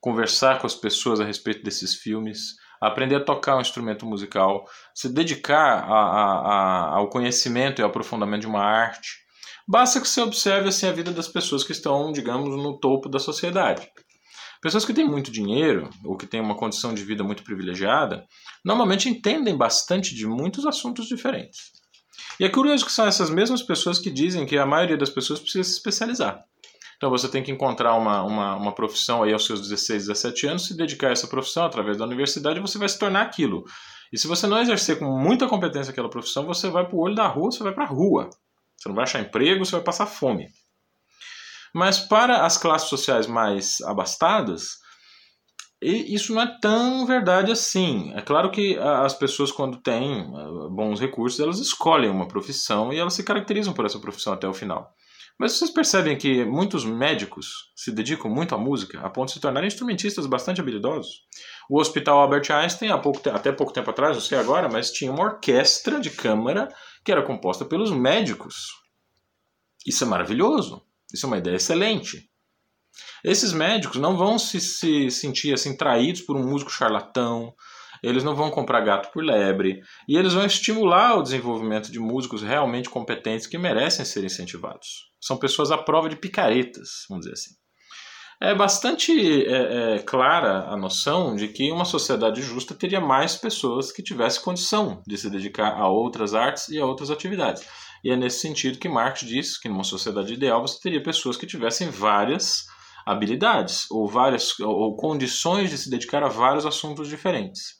conversar 0.00 0.58
com 0.58 0.66
as 0.66 0.74
pessoas 0.74 1.20
a 1.20 1.24
respeito 1.24 1.62
desses 1.62 1.96
filmes, 1.96 2.54
aprender 2.80 3.16
a 3.16 3.24
tocar 3.24 3.56
um 3.56 3.60
instrumento 3.60 4.06
musical, 4.06 4.64
se 4.94 5.08
dedicar 5.12 5.84
a, 5.84 5.94
a, 5.94 6.24
a, 6.24 6.96
ao 6.96 7.10
conhecimento 7.10 7.80
e 7.80 7.82
ao 7.82 7.90
aprofundamento 7.90 8.42
de 8.42 8.46
uma 8.46 8.64
arte. 8.64 9.18
Basta 9.68 10.00
que 10.00 10.08
você 10.08 10.20
observe 10.22 10.68
assim, 10.68 10.86
a 10.86 10.92
vida 10.92 11.12
das 11.12 11.28
pessoas 11.28 11.62
que 11.62 11.72
estão, 11.72 12.10
digamos, 12.10 12.48
no 12.48 12.78
topo 12.78 13.08
da 13.08 13.18
sociedade. 13.18 13.88
Pessoas 14.60 14.84
que 14.84 14.92
têm 14.92 15.06
muito 15.06 15.30
dinheiro 15.30 15.88
ou 16.04 16.16
que 16.16 16.26
têm 16.26 16.40
uma 16.40 16.56
condição 16.56 16.92
de 16.92 17.02
vida 17.04 17.24
muito 17.24 17.42
privilegiada, 17.42 18.26
normalmente 18.64 19.08
entendem 19.08 19.56
bastante 19.56 20.14
de 20.14 20.26
muitos 20.26 20.66
assuntos 20.66 21.06
diferentes. 21.06 21.70
E 22.38 22.44
é 22.44 22.48
curioso 22.48 22.84
que 22.84 22.92
são 22.92 23.06
essas 23.06 23.30
mesmas 23.30 23.62
pessoas 23.62 23.98
que 23.98 24.10
dizem 24.10 24.44
que 24.44 24.58
a 24.58 24.66
maioria 24.66 24.96
das 24.96 25.10
pessoas 25.10 25.40
precisa 25.40 25.64
se 25.64 25.76
especializar. 25.76 26.44
Então 27.00 27.08
você 27.08 27.30
tem 27.30 27.42
que 27.42 27.50
encontrar 27.50 27.94
uma, 27.94 28.22
uma, 28.22 28.56
uma 28.56 28.74
profissão 28.74 29.22
aí 29.22 29.32
aos 29.32 29.46
seus 29.46 29.62
16, 29.62 30.08
17 30.08 30.46
anos, 30.46 30.66
se 30.66 30.76
dedicar 30.76 31.08
a 31.08 31.12
essa 31.12 31.26
profissão 31.26 31.64
através 31.64 31.96
da 31.96 32.04
universidade 32.04 32.60
você 32.60 32.76
vai 32.76 32.90
se 32.90 32.98
tornar 32.98 33.22
aquilo. 33.22 33.64
E 34.12 34.18
se 34.18 34.26
você 34.26 34.46
não 34.46 34.60
exercer 34.60 34.98
com 34.98 35.06
muita 35.06 35.48
competência 35.48 35.92
aquela 35.92 36.10
profissão, 36.10 36.44
você 36.44 36.68
vai 36.68 36.86
para 36.86 36.94
o 36.94 37.00
olho 37.00 37.14
da 37.14 37.26
rua, 37.26 37.50
você 37.50 37.62
vai 37.62 37.72
para 37.72 37.84
a 37.84 37.88
rua. 37.88 38.28
Você 38.76 38.90
não 38.90 38.94
vai 38.94 39.04
achar 39.04 39.18
emprego, 39.18 39.64
você 39.64 39.72
vai 39.72 39.80
passar 39.80 40.04
fome. 40.04 40.48
Mas 41.74 41.98
para 41.98 42.44
as 42.44 42.58
classes 42.58 42.90
sociais 42.90 43.26
mais 43.26 43.80
abastadas, 43.80 44.72
isso 45.80 46.34
não 46.34 46.42
é 46.42 46.58
tão 46.60 47.06
verdade 47.06 47.50
assim. 47.50 48.12
É 48.14 48.20
claro 48.20 48.50
que 48.50 48.76
as 48.76 49.14
pessoas, 49.14 49.50
quando 49.50 49.80
têm 49.80 50.20
eh, 50.20 50.68
bons 50.70 51.00
recursos, 51.00 51.40
elas 51.40 51.60
escolhem 51.60 52.10
uma 52.10 52.28
profissão 52.28 52.92
e 52.92 52.98
elas 52.98 53.14
se 53.14 53.24
caracterizam 53.24 53.72
por 53.72 53.86
essa 53.86 53.98
profissão 53.98 54.34
até 54.34 54.46
o 54.46 54.52
final. 54.52 54.92
Mas 55.40 55.52
vocês 55.52 55.70
percebem 55.70 56.18
que 56.18 56.44
muitos 56.44 56.84
médicos 56.84 57.72
se 57.74 57.90
dedicam 57.90 58.30
muito 58.30 58.54
à 58.54 58.58
música, 58.58 59.00
a 59.00 59.08
ponto 59.08 59.28
de 59.28 59.32
se 59.32 59.40
tornarem 59.40 59.68
instrumentistas 59.68 60.26
bastante 60.26 60.60
habilidosos. 60.60 61.22
O 61.66 61.80
Hospital 61.80 62.18
Albert 62.18 62.50
Einstein, 62.50 62.90
pouco, 63.00 63.26
até 63.30 63.50
pouco 63.50 63.72
tempo 63.72 63.88
atrás, 63.88 64.14
não 64.14 64.20
sei 64.22 64.36
agora, 64.36 64.68
mas 64.68 64.92
tinha 64.92 65.10
uma 65.10 65.24
orquestra 65.24 65.98
de 65.98 66.10
câmara 66.10 66.68
que 67.02 67.10
era 67.10 67.22
composta 67.22 67.64
pelos 67.64 67.90
médicos. 67.90 68.66
Isso 69.86 70.04
é 70.04 70.06
maravilhoso. 70.06 70.84
Isso 71.10 71.24
é 71.24 71.28
uma 71.28 71.38
ideia 71.38 71.56
excelente. 71.56 72.30
Esses 73.24 73.54
médicos 73.54 73.96
não 73.96 74.18
vão 74.18 74.38
se, 74.38 74.60
se 74.60 75.10
sentir 75.10 75.54
assim 75.54 75.74
traídos 75.74 76.20
por 76.20 76.36
um 76.36 76.46
músico 76.46 76.70
charlatão, 76.70 77.54
eles 78.02 78.24
não 78.24 78.34
vão 78.34 78.50
comprar 78.50 78.80
gato 78.80 79.10
por 79.12 79.24
lebre, 79.24 79.80
e 80.08 80.16
eles 80.16 80.32
vão 80.32 80.44
estimular 80.44 81.16
o 81.16 81.22
desenvolvimento 81.22 81.90
de 81.90 81.98
músicos 81.98 82.42
realmente 82.42 82.88
competentes 82.88 83.46
que 83.46 83.58
merecem 83.58 84.04
ser 84.04 84.24
incentivados. 84.24 85.10
São 85.20 85.36
pessoas 85.36 85.70
à 85.70 85.78
prova 85.78 86.08
de 86.08 86.16
picaretas, 86.16 87.04
vamos 87.08 87.24
dizer 87.24 87.34
assim. 87.34 87.60
É 88.42 88.54
bastante 88.54 89.12
é, 89.44 89.96
é, 89.96 89.98
clara 89.98 90.64
a 90.70 90.74
noção 90.74 91.36
de 91.36 91.46
que 91.48 91.70
uma 91.70 91.84
sociedade 91.84 92.40
justa 92.40 92.74
teria 92.74 92.98
mais 92.98 93.36
pessoas 93.36 93.92
que 93.92 94.02
tivessem 94.02 94.42
condição 94.42 95.02
de 95.06 95.18
se 95.18 95.28
dedicar 95.28 95.74
a 95.78 95.86
outras 95.88 96.32
artes 96.32 96.70
e 96.70 96.78
a 96.78 96.86
outras 96.86 97.10
atividades. 97.10 97.62
E 98.02 98.10
é 98.10 98.16
nesse 98.16 98.40
sentido 98.40 98.78
que 98.78 98.88
Marx 98.88 99.20
diz 99.20 99.58
que 99.58 99.68
numa 99.68 99.84
sociedade 99.84 100.32
ideal 100.32 100.62
você 100.62 100.80
teria 100.80 101.02
pessoas 101.02 101.36
que 101.36 101.46
tivessem 101.46 101.90
várias 101.90 102.64
habilidades 103.04 103.86
ou 103.90 104.08
várias 104.08 104.58
ou 104.58 104.96
condições 104.96 105.68
de 105.68 105.76
se 105.76 105.90
dedicar 105.90 106.22
a 106.22 106.28
vários 106.28 106.64
assuntos 106.64 107.08
diferentes. 107.08 107.79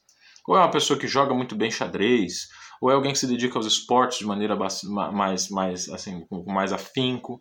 Ou 0.50 0.56
é 0.56 0.58
uma 0.58 0.70
pessoa 0.72 0.98
que 0.98 1.06
joga 1.06 1.32
muito 1.32 1.54
bem 1.54 1.70
xadrez, 1.70 2.48
ou 2.80 2.90
é 2.90 2.94
alguém 2.94 3.12
que 3.12 3.20
se 3.20 3.26
dedica 3.28 3.56
aos 3.56 3.66
esportes 3.66 4.18
de 4.18 4.26
maneira 4.26 4.56
mais, 4.56 5.48
mais 5.48 5.88
assim, 5.90 6.26
com 6.28 6.42
mais 6.52 6.72
afinco, 6.72 7.40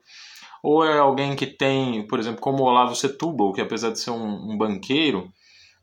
ou 0.62 0.86
é 0.86 1.00
alguém 1.00 1.36
que 1.36 1.48
tem, 1.48 2.06
por 2.06 2.20
exemplo, 2.20 2.40
como 2.40 2.62
o 2.62 2.68
Olavo 2.68 2.94
Setúbal, 2.94 3.52
que 3.52 3.62
apesar 3.62 3.90
de 3.90 4.00
ser 4.00 4.12
um, 4.12 4.52
um 4.52 4.56
banqueiro, 4.56 5.28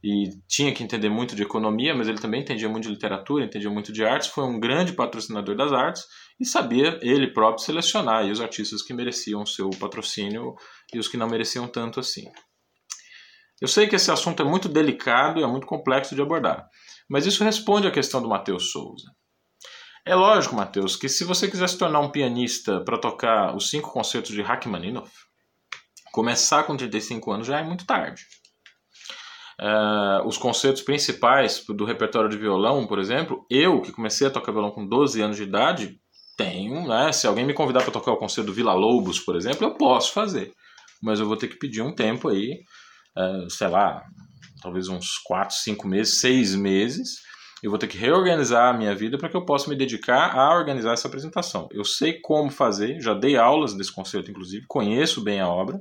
e 0.05 0.39
tinha 0.47 0.73
que 0.73 0.85
entender 0.85 1.09
muito 1.09 1.35
de 1.35 1.43
economia, 1.43 1.97
mas 1.97 2.07
ele 2.07 2.21
também 2.21 2.43
entendia 2.43 2.69
muito 2.69 2.85
de 2.85 2.91
literatura, 2.91 3.45
entendia 3.45 3.71
muito 3.71 3.93
de 3.93 4.05
artes, 4.05 4.29
foi 4.29 4.45
um 4.45 4.61
grande 4.61 4.93
patrocinador 4.93 5.57
das 5.57 5.73
artes 5.73 6.05
e 6.39 6.47
sabia 6.47 6.97
ele 7.03 7.33
próprio 7.33 7.65
selecionar 7.65 8.25
os 8.27 8.41
artistas 8.41 8.83
que 8.83 8.95
mereciam 8.95 9.45
seu 9.45 9.69
patrocínio 9.71 10.55
e 10.95 10.99
os 11.01 11.09
que 11.09 11.17
não 11.17 11.27
mereciam 11.27 11.67
tanto 11.67 11.99
assim. 11.99 12.31
Eu 13.61 13.67
sei 13.67 13.89
que 13.89 13.97
esse 13.97 14.13
assunto 14.13 14.43
é 14.43 14.45
muito 14.45 14.69
delicado 14.69 15.41
e 15.41 15.43
é 15.43 15.47
muito 15.47 15.67
complexo 15.67 16.15
de 16.15 16.23
abordar, 16.23 16.69
mas 17.09 17.27
isso 17.27 17.45
responde 17.45 17.87
à 17.87 17.91
questão 17.91 18.23
do 18.23 18.29
Matheus 18.29 18.71
Souza. 18.71 19.11
É 20.05 20.15
lógico, 20.15 20.55
Matheus, 20.55 20.95
que 20.95 21.09
se 21.09 21.25
você 21.25 21.51
quiser 21.51 21.69
se 21.69 21.77
tornar 21.77 22.01
um 22.01 22.11
pianista 22.11 22.81
para 22.85 22.97
tocar 22.97 23.57
os 23.57 23.69
cinco 23.71 23.91
concertos 23.91 24.31
de 24.31 24.41
Rachmaninoff, 24.41 25.11
começar 26.13 26.63
com 26.63 26.77
35 26.77 27.33
anos 27.33 27.47
já 27.47 27.59
é 27.59 27.65
muito 27.65 27.85
tarde. 27.85 28.23
Uh, 29.61 30.27
os 30.27 30.39
conceitos 30.39 30.83
principais 30.83 31.65
do 31.67 31.85
repertório 31.85 32.29
de 32.29 32.37
violão, 32.37 32.87
por 32.87 32.99
exemplo, 32.99 33.45
eu 33.51 33.81
que 33.81 33.91
comecei 33.91 34.27
a 34.27 34.31
tocar 34.31 34.53
violão 34.53 34.71
com 34.71 34.87
12 34.87 35.21
anos 35.21 35.37
de 35.37 35.43
idade, 35.43 35.99
tenho, 36.37 36.87
né? 36.87 37.11
Se 37.13 37.27
alguém 37.27 37.45
me 37.45 37.55
convidar 37.55 37.83
para 37.83 37.93
tocar 37.93 38.13
o 38.13 38.17
concerto 38.17 38.47
do 38.47 38.55
Vila 38.55 38.75
Lobos, 38.75 39.19
por 39.19 39.35
exemplo, 39.35 39.67
eu 39.67 39.75
posso 39.75 40.13
fazer. 40.13 40.53
Mas 41.03 41.19
eu 41.19 41.27
vou 41.27 41.37
ter 41.37 41.49
que 41.49 41.59
pedir 41.59 41.83
um 41.83 41.95
tempo 41.95 42.29
aí, 42.29 42.61
uh, 43.17 43.51
sei 43.51 43.69
lá, 43.69 44.03
talvez 44.61 44.89
uns 44.89 45.19
4, 45.25 45.55
5 45.55 45.89
meses, 45.89 46.21
6 46.21 46.55
meses. 46.55 47.27
Eu 47.63 47.71
vou 47.71 47.79
ter 47.79 47.87
que 47.87 47.97
reorganizar 47.97 48.75
a 48.75 48.77
minha 48.77 48.95
vida 48.95 49.17
para 49.19 49.29
que 49.29 49.37
eu 49.37 49.45
possa 49.45 49.69
me 49.69 49.77
dedicar 49.77 50.37
a 50.37 50.55
organizar 50.55 50.93
essa 50.93 51.09
apresentação. 51.09 51.69
Eu 51.73 51.85
sei 51.85 52.21
como 52.21 52.51
fazer, 52.51 53.01
já 53.01 53.15
dei 53.15 53.37
aulas 53.37 53.75
desse 53.75 53.93
concerto, 53.93 54.31
inclusive, 54.31 54.67
conheço 54.69 55.23
bem 55.23 55.41
a 55.41 55.49
obra 55.49 55.81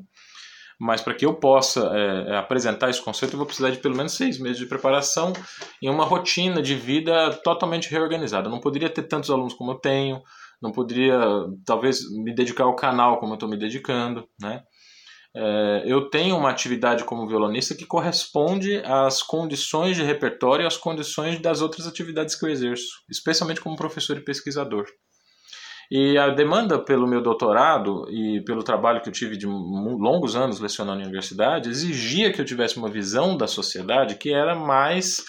mas 0.80 1.02
para 1.02 1.14
que 1.14 1.26
eu 1.26 1.34
possa 1.34 1.90
é, 1.94 2.32
é, 2.32 2.38
apresentar 2.38 2.90
esse 2.90 3.02
conceito, 3.02 3.34
eu 3.34 3.38
vou 3.38 3.46
precisar 3.46 3.70
de 3.70 3.78
pelo 3.78 3.96
menos 3.96 4.14
seis 4.14 4.38
meses 4.38 4.58
de 4.58 4.66
preparação 4.66 5.32
em 5.82 5.90
uma 5.90 6.04
rotina 6.04 6.62
de 6.62 6.76
vida 6.76 7.34
totalmente 7.44 7.90
reorganizada. 7.90 8.48
Eu 8.48 8.52
não 8.52 8.60
poderia 8.60 8.90
ter 8.90 9.04
tantos 9.04 9.30
alunos 9.30 9.54
como 9.54 9.72
eu 9.72 9.76
tenho, 9.76 10.22
não 10.62 10.72
poderia, 10.72 11.20
talvez, 11.66 12.02
me 12.12 12.34
dedicar 12.34 12.66
ao 12.66 12.76
canal 12.76 13.20
como 13.20 13.34
eu 13.34 13.36
estou 13.36 13.50
me 13.50 13.58
dedicando, 13.58 14.28
né? 14.40 14.64
É, 15.38 15.84
eu 15.86 16.10
tenho 16.10 16.38
uma 16.38 16.50
atividade 16.50 17.04
como 17.04 17.28
violonista 17.28 17.76
que 17.76 17.86
corresponde 17.86 18.82
às 18.86 19.22
condições 19.22 19.98
de 19.98 20.04
repertório 20.04 20.64
e 20.64 20.68
às 20.68 20.78
condições 20.78 21.40
das 21.40 21.62
outras 21.62 21.86
atividades 21.86 22.36
que 22.36 22.46
eu 22.46 22.50
exerço, 22.50 23.04
especialmente 23.10 23.60
como 23.60 23.76
professor 23.76 24.16
e 24.18 24.24
pesquisador. 24.24 24.86
E 25.92 26.18
a 26.18 26.30
demanda 26.30 26.80
pelo 26.80 27.06
meu 27.06 27.22
doutorado 27.22 28.06
e 28.10 28.42
pelo 28.46 28.64
trabalho 28.64 29.02
que 29.02 29.10
eu 29.10 29.14
tive 29.14 29.38
de 29.38 29.46
longos 29.46 30.36
anos 30.36 30.60
lecionando 30.60 31.02
em 31.02 31.06
universidade 31.06 31.70
exigia 31.70 32.32
que 32.32 32.42
eu 32.42 32.46
tivesse 32.46 32.78
uma 32.78 32.90
visão 32.90 33.38
da 33.38 33.46
sociedade 33.46 34.16
que 34.16 34.34
era 34.34 34.56
mais 34.56 35.24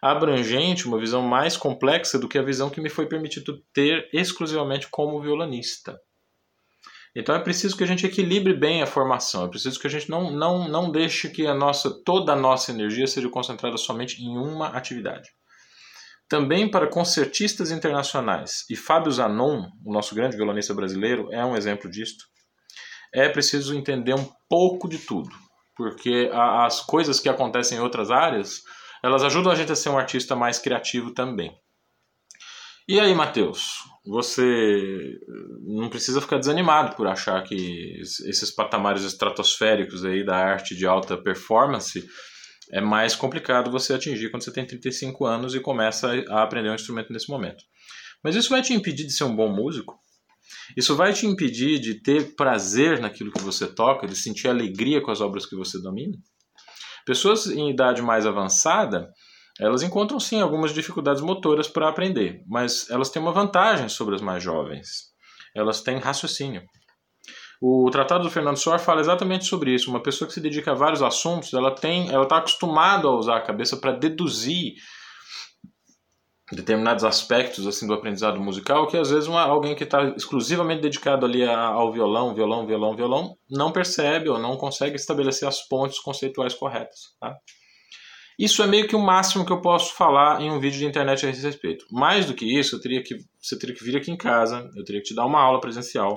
abrangente, 0.00 0.86
uma 0.86 0.98
visão 0.98 1.20
mais 1.20 1.56
complexa 1.56 2.18
do 2.18 2.28
que 2.28 2.38
a 2.38 2.42
visão 2.42 2.70
que 2.70 2.80
me 2.80 2.88
foi 2.88 3.06
permitido 3.06 3.60
ter 3.74 4.08
exclusivamente 4.12 4.88
como 4.88 5.20
violonista. 5.20 5.98
Então 7.16 7.34
é 7.34 7.40
preciso 7.40 7.76
que 7.76 7.84
a 7.84 7.86
gente 7.86 8.06
equilibre 8.06 8.54
bem 8.54 8.82
a 8.82 8.86
formação, 8.86 9.44
é 9.44 9.48
preciso 9.48 9.80
que 9.80 9.86
a 9.86 9.90
gente 9.90 10.10
não, 10.10 10.30
não, 10.30 10.68
não 10.68 10.90
deixe 10.90 11.28
que 11.30 11.46
a 11.46 11.54
nossa, 11.54 11.90
toda 12.04 12.32
a 12.32 12.36
nossa 12.36 12.70
energia 12.70 13.06
seja 13.06 13.28
concentrada 13.28 13.76
somente 13.76 14.22
em 14.22 14.36
uma 14.36 14.68
atividade. 14.68 15.30
Também 16.28 16.70
para 16.70 16.86
concertistas 16.86 17.70
internacionais, 17.70 18.64
e 18.68 18.76
Fábio 18.76 19.10
Zanon, 19.10 19.66
o 19.84 19.92
nosso 19.92 20.14
grande 20.14 20.36
violonista 20.36 20.74
brasileiro, 20.74 21.32
é 21.32 21.44
um 21.44 21.56
exemplo 21.56 21.90
disto, 21.90 22.26
é 23.14 23.28
preciso 23.28 23.74
entender 23.74 24.14
um 24.14 24.28
pouco 24.48 24.88
de 24.88 24.98
tudo, 24.98 25.30
porque 25.74 26.30
as 26.32 26.80
coisas 26.80 27.18
que 27.18 27.28
acontecem 27.28 27.78
em 27.78 27.80
outras 27.80 28.10
áreas, 28.10 28.62
elas 29.02 29.22
ajudam 29.22 29.50
a 29.50 29.54
gente 29.54 29.72
a 29.72 29.76
ser 29.76 29.88
um 29.88 29.98
artista 29.98 30.36
mais 30.36 30.58
criativo 30.58 31.12
também. 31.12 31.56
E 32.88 32.98
aí, 32.98 33.14
Matheus? 33.14 33.84
Você 34.06 35.20
não 35.60 35.90
precisa 35.90 36.22
ficar 36.22 36.38
desanimado 36.38 36.96
por 36.96 37.06
achar 37.06 37.42
que 37.44 38.00
esses 38.00 38.50
patamares 38.50 39.02
estratosféricos 39.02 40.06
aí 40.06 40.24
da 40.24 40.34
arte 40.34 40.74
de 40.74 40.86
alta 40.86 41.14
performance 41.14 42.02
é 42.72 42.80
mais 42.80 43.14
complicado 43.14 43.70
você 43.70 43.92
atingir 43.92 44.30
quando 44.30 44.42
você 44.42 44.50
tem 44.50 44.66
35 44.66 45.26
anos 45.26 45.54
e 45.54 45.60
começa 45.60 46.10
a 46.30 46.42
aprender 46.42 46.70
um 46.70 46.74
instrumento 46.74 47.12
nesse 47.12 47.28
momento. 47.28 47.62
Mas 48.24 48.34
isso 48.34 48.48
vai 48.48 48.62
te 48.62 48.72
impedir 48.72 49.04
de 49.04 49.12
ser 49.12 49.24
um 49.24 49.36
bom 49.36 49.54
músico? 49.54 50.00
Isso 50.74 50.96
vai 50.96 51.12
te 51.12 51.26
impedir 51.26 51.78
de 51.78 52.00
ter 52.00 52.34
prazer 52.36 53.00
naquilo 53.00 53.30
que 53.30 53.42
você 53.42 53.66
toca, 53.66 54.06
de 54.06 54.16
sentir 54.16 54.48
alegria 54.48 55.02
com 55.02 55.10
as 55.10 55.20
obras 55.20 55.44
que 55.44 55.54
você 55.54 55.78
domina? 55.78 56.16
Pessoas 57.04 57.48
em 57.48 57.70
idade 57.70 58.00
mais 58.00 58.24
avançada, 58.24 59.10
elas 59.60 59.82
encontram 59.82 60.20
sim 60.20 60.40
algumas 60.40 60.72
dificuldades 60.72 61.20
motoras 61.20 61.66
para 61.66 61.88
aprender, 61.88 62.42
mas 62.46 62.88
elas 62.90 63.10
têm 63.10 63.20
uma 63.20 63.32
vantagem 63.32 63.88
sobre 63.88 64.14
as 64.14 64.20
mais 64.20 64.42
jovens. 64.42 65.08
Elas 65.54 65.80
têm 65.80 65.98
raciocínio. 65.98 66.62
O 67.60 67.90
tratado 67.90 68.22
do 68.22 68.30
Fernando 68.30 68.56
Sor 68.56 68.78
fala 68.78 69.00
exatamente 69.00 69.44
sobre 69.44 69.74
isso. 69.74 69.90
Uma 69.90 70.02
pessoa 70.02 70.28
que 70.28 70.34
se 70.34 70.40
dedica 70.40 70.70
a 70.70 70.74
vários 70.74 71.02
assuntos, 71.02 71.52
ela 71.52 71.74
tem, 71.74 72.08
ela 72.08 72.22
está 72.22 72.38
acostumada 72.38 73.08
a 73.08 73.16
usar 73.16 73.36
a 73.36 73.40
cabeça 73.42 73.76
para 73.76 73.90
deduzir 73.92 74.74
determinados 76.52 77.04
aspectos 77.04 77.66
assim 77.66 77.86
do 77.86 77.92
aprendizado 77.92 78.40
musical 78.40 78.86
que 78.86 78.96
às 78.96 79.10
vezes 79.10 79.28
uma, 79.28 79.42
alguém 79.42 79.74
que 79.74 79.84
está 79.84 80.04
exclusivamente 80.16 80.80
dedicado 80.80 81.26
ali 81.26 81.44
ao 81.44 81.92
violão, 81.92 82.34
violão, 82.34 82.66
violão, 82.66 82.96
violão, 82.96 83.36
não 83.50 83.70
percebe 83.70 84.30
ou 84.30 84.38
não 84.38 84.56
consegue 84.56 84.96
estabelecer 84.96 85.46
as 85.46 85.66
pontes 85.68 85.98
conceituais 85.98 86.54
corretas. 86.54 87.14
Tá? 87.20 87.34
Isso 88.38 88.62
é 88.62 88.66
meio 88.66 88.86
que 88.86 88.94
o 88.94 89.00
máximo 89.00 89.44
que 89.44 89.52
eu 89.52 89.60
posso 89.60 89.94
falar 89.94 90.40
em 90.40 90.50
um 90.50 90.60
vídeo 90.60 90.78
de 90.78 90.86
internet 90.86 91.26
a 91.26 91.30
esse 91.30 91.42
respeito. 91.42 91.84
Mais 91.90 92.24
do 92.26 92.34
que 92.34 92.44
isso, 92.44 92.76
eu 92.76 92.80
teria 92.80 93.02
que, 93.02 93.16
você 93.40 93.58
teria 93.58 93.74
que 93.74 93.82
vir 93.82 93.96
aqui 93.96 94.12
em 94.12 94.16
casa, 94.16 94.70
eu 94.76 94.84
teria 94.84 95.00
que 95.00 95.08
te 95.08 95.14
dar 95.14 95.26
uma 95.26 95.40
aula 95.40 95.60
presencial 95.60 96.14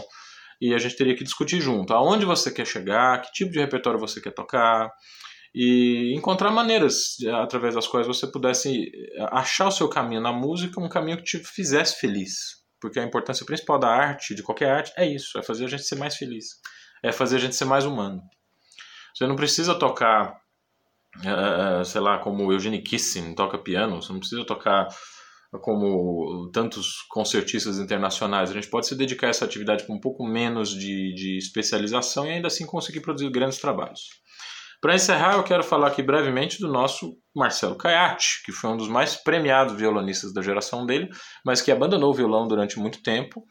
e 0.61 0.75
a 0.75 0.77
gente 0.77 0.95
teria 0.95 1.15
que 1.15 1.23
discutir 1.23 1.59
junto 1.59 1.91
aonde 1.93 2.23
você 2.23 2.51
quer 2.51 2.67
chegar, 2.67 3.21
que 3.21 3.31
tipo 3.31 3.51
de 3.51 3.59
repertório 3.59 3.99
você 3.99 4.21
quer 4.21 4.31
tocar, 4.31 4.91
e 5.53 6.13
encontrar 6.15 6.49
maneiras 6.51 7.17
através 7.41 7.75
das 7.75 7.87
quais 7.87 8.07
você 8.07 8.25
pudesse 8.25 8.89
achar 9.31 9.67
o 9.67 9.71
seu 9.71 9.89
caminho 9.89 10.21
na 10.21 10.31
música, 10.31 10.79
um 10.79 10.87
caminho 10.87 11.17
que 11.17 11.23
te 11.23 11.39
fizesse 11.39 11.99
feliz. 11.99 12.61
Porque 12.79 12.99
a 12.99 13.03
importância 13.03 13.45
principal 13.45 13.77
da 13.77 13.89
arte, 13.89 14.33
de 14.33 14.41
qualquer 14.41 14.71
arte, 14.71 14.93
é 14.95 15.05
isso: 15.05 15.37
é 15.37 15.43
fazer 15.43 15.65
a 15.65 15.67
gente 15.67 15.83
ser 15.83 15.95
mais 15.95 16.15
feliz, 16.15 16.59
é 17.03 17.11
fazer 17.11 17.35
a 17.35 17.39
gente 17.39 17.55
ser 17.55 17.65
mais 17.65 17.85
humano. 17.85 18.21
Você 19.13 19.27
não 19.27 19.35
precisa 19.35 19.75
tocar, 19.75 20.40
uh, 21.17 21.83
sei 21.85 22.01
lá, 22.01 22.19
como 22.19 22.51
Eugene 22.51 22.81
Kissin 22.81 23.33
toca 23.35 23.57
piano, 23.57 24.01
você 24.01 24.11
não 24.11 24.19
precisa 24.19 24.45
tocar 24.45 24.87
como 25.59 26.49
tantos 26.53 27.01
concertistas 27.09 27.77
internacionais. 27.77 28.49
A 28.49 28.53
gente 28.53 28.69
pode 28.69 28.87
se 28.87 28.95
dedicar 28.95 29.27
a 29.27 29.29
essa 29.31 29.43
atividade 29.43 29.85
com 29.85 29.95
um 29.95 29.99
pouco 29.99 30.25
menos 30.25 30.69
de, 30.69 31.13
de 31.13 31.37
especialização 31.37 32.25
e 32.25 32.31
ainda 32.31 32.47
assim 32.47 32.65
conseguir 32.65 33.01
produzir 33.01 33.29
grandes 33.29 33.59
trabalhos. 33.59 34.01
Para 34.79 34.95
encerrar, 34.95 35.35
eu 35.35 35.43
quero 35.43 35.63
falar 35.63 35.89
aqui 35.89 36.01
brevemente 36.01 36.59
do 36.59 36.67
nosso 36.67 37.15
Marcelo 37.35 37.75
Caiate, 37.75 38.41
que 38.43 38.51
foi 38.51 38.71
um 38.71 38.77
dos 38.77 38.87
mais 38.87 39.15
premiados 39.15 39.75
violonistas 39.75 40.33
da 40.33 40.41
geração 40.41 40.85
dele, 40.85 41.07
mas 41.45 41.61
que 41.61 41.71
abandonou 41.71 42.09
o 42.09 42.15
violão 42.15 42.47
durante 42.47 42.79
muito 42.79 43.03
tempo 43.03 43.45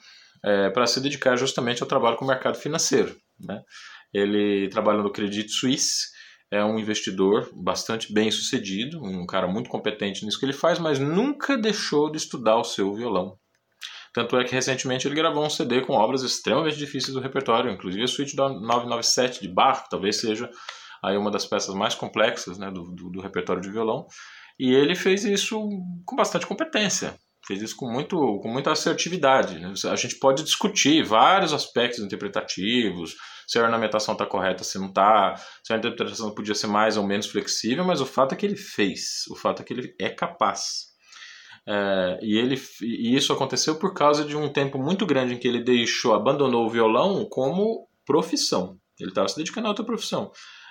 é, 0.45 0.71
para 0.71 0.87
se 0.87 1.01
dedicar 1.01 1.37
justamente 1.37 1.83
ao 1.83 1.89
trabalho 1.89 2.17
com 2.17 2.25
o 2.25 2.29
mercado 2.29 2.57
financeiro. 2.59 3.15
Né? 3.39 3.61
Ele 4.13 4.69
trabalha 4.71 5.03
no 5.03 5.13
Credit 5.13 5.49
Suisse, 5.49 6.09
é 6.51 6.65
um 6.65 6.79
investidor 6.79 7.49
bastante 7.55 8.13
bem 8.13 8.31
sucedido, 8.31 9.03
um 9.03 9.25
cara 9.25 9.47
muito 9.47 9.71
competente 9.71 10.25
nisso 10.25 10.39
que 10.39 10.45
ele 10.45 10.53
faz, 10.53 10.79
mas 10.79 10.99
nunca 10.99 11.57
deixou 11.57 12.11
de 12.11 12.19
estudar 12.19 12.57
o 12.57 12.65
seu 12.65 12.93
violão. 12.95 13.39
Tanto 14.13 14.37
é 14.37 14.45
que 14.45 14.53
recentemente 14.53 15.07
ele 15.07 15.15
gravou 15.15 15.47
um 15.47 15.51
CD 15.51 15.83
com 15.83 15.93
obras 15.93 16.23
extremamente 16.23 16.77
difíceis 16.77 17.15
do 17.15 17.21
repertório, 17.21 17.71
inclusive 17.71 18.03
a 18.03 18.09
suíte 18.09 18.35
da 18.35 18.49
997 18.49 19.41
de 19.41 19.49
Bach, 19.49 19.85
talvez 19.89 20.17
seja 20.21 20.51
aí 21.03 21.17
uma 21.17 21.31
das 21.31 21.47
peças 21.47 21.75
mais 21.75 21.95
complexas 21.95 22.59
né, 22.59 22.71
do, 22.71 22.91
do, 22.91 23.11
do 23.11 23.21
repertório 23.21 23.63
de 23.63 23.71
violão. 23.71 24.07
E 24.59 24.75
ele 24.75 24.97
fez 24.97 25.25
isso 25.25 25.69
com 26.05 26.17
bastante 26.17 26.47
competência, 26.47 27.15
fez 27.47 27.63
isso 27.63 27.77
com, 27.77 27.91
muito, 27.91 28.17
com 28.41 28.49
muita 28.49 28.73
assertividade. 28.73 29.59
Né? 29.59 29.73
A 29.91 29.97
gente 29.97 30.19
pode 30.19 30.43
discutir 30.43 31.03
vários 31.03 31.53
aspectos 31.53 32.01
interpretativos, 32.01 33.15
se 33.47 33.59
a 33.59 33.63
ornamentação 33.63 34.13
está 34.13 34.27
correta, 34.27 34.63
se 34.63 34.79
não 34.79 34.89
está, 34.89 35.35
se 35.65 35.73
a 35.73 35.77
interpretação 35.77 36.35
podia 36.35 36.55
ser 36.55 36.69
mais 36.69 36.97
ou 36.97 37.07
menos 37.07 37.27
flexível, 37.27 37.85
mas 37.85 38.01
o 38.01 38.07
fato 38.07 38.33
é 38.33 38.37
que 38.37 38.47
ele 38.47 38.57
fez, 38.57 39.27
o 39.31 39.35
fato 39.35 39.63
é 39.63 39.65
que 39.65 39.73
ele 39.73 39.95
é 40.01 40.09
capaz. 40.09 40.91
É, 41.67 42.19
e, 42.23 42.39
ele, 42.39 42.61
e 42.81 43.17
isso 43.17 43.33
aconteceu 43.33 43.77
por 43.77 43.93
causa 43.93 44.25
de 44.25 44.37
um 44.37 44.49
tempo 44.49 44.79
muito 44.79 45.05
grande 45.05 45.35
em 45.35 45.39
que 45.39 45.49
ele 45.49 45.63
deixou, 45.63 46.15
abandonou 46.15 46.67
o 46.67 46.71
violão 46.71 47.27
como 47.29 47.89
profissão. 48.07 48.77
Ele 48.99 49.11
estava 49.11 49.29
se 49.29 49.37
dedicando 49.37 49.67
a 49.67 49.71
outra 49.71 49.85
profissão 49.85 50.31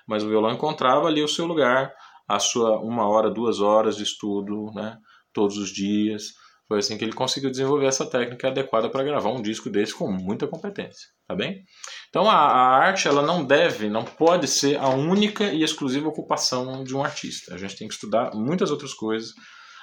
mas 0.10 0.24
o 0.24 0.28
violão 0.28 0.52
encontrava 0.52 1.08
ali 1.08 1.24
o 1.24 1.28
seu 1.28 1.46
lugar, 1.46 1.94
a 2.28 2.40
sua 2.40 2.80
uma 2.80 3.08
hora, 3.08 3.30
duas 3.30 3.60
horas 3.60 3.96
de 3.96 4.02
estudo, 4.02 4.72
né, 4.74 4.98
todos 5.32 5.56
os 5.56 5.70
dias. 5.70 6.34
Foi 6.70 6.78
assim 6.78 7.00
que 7.00 7.04
ele 7.04 7.14
conseguiu 7.14 7.50
desenvolver 7.50 7.88
essa 7.88 8.08
técnica 8.08 8.48
adequada 8.48 8.92
para 8.92 9.04
gravar 9.04 9.32
um 9.32 9.42
disco 9.42 9.72
desse 9.72 9.92
com 9.92 10.08
muita 10.12 10.48
competência, 10.48 11.08
tá 11.28 11.36
bem? 11.36 11.64
Então 12.10 12.30
a, 12.30 12.36
a, 12.36 12.78
arte 12.78 13.08
ela 13.08 13.24
não 13.24 13.44
deve, 13.44 13.90
não 13.90 14.06
pode 14.06 14.48
ser 14.48 14.78
a 14.78 14.88
única 14.90 15.52
e 15.52 15.64
exclusiva 15.64 16.08
ocupação 16.08 16.84
de 16.84 16.96
um 16.96 17.04
artista. 17.04 17.56
A 17.56 17.58
gente 17.58 17.76
tem 17.76 17.88
que 17.88 17.96
estudar 17.96 18.36
muitas 18.36 18.70
outras 18.70 18.94
coisas, 18.94 19.34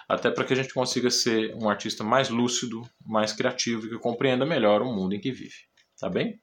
até 0.08 0.30
para 0.30 0.44
que 0.44 0.52
a 0.52 0.56
gente 0.56 0.72
consiga 0.72 1.10
ser 1.10 1.52
um 1.56 1.68
artista 1.68 2.04
mais 2.04 2.28
lúcido, 2.28 2.80
mais 3.04 3.32
criativo 3.32 3.86
e 3.86 3.90
que 3.90 3.98
compreenda 3.98 4.46
melhor 4.46 4.80
o 4.80 4.94
mundo 4.94 5.12
em 5.12 5.20
que 5.20 5.32
vive, 5.32 5.56
tá 5.98 6.08
bem? 6.08 6.38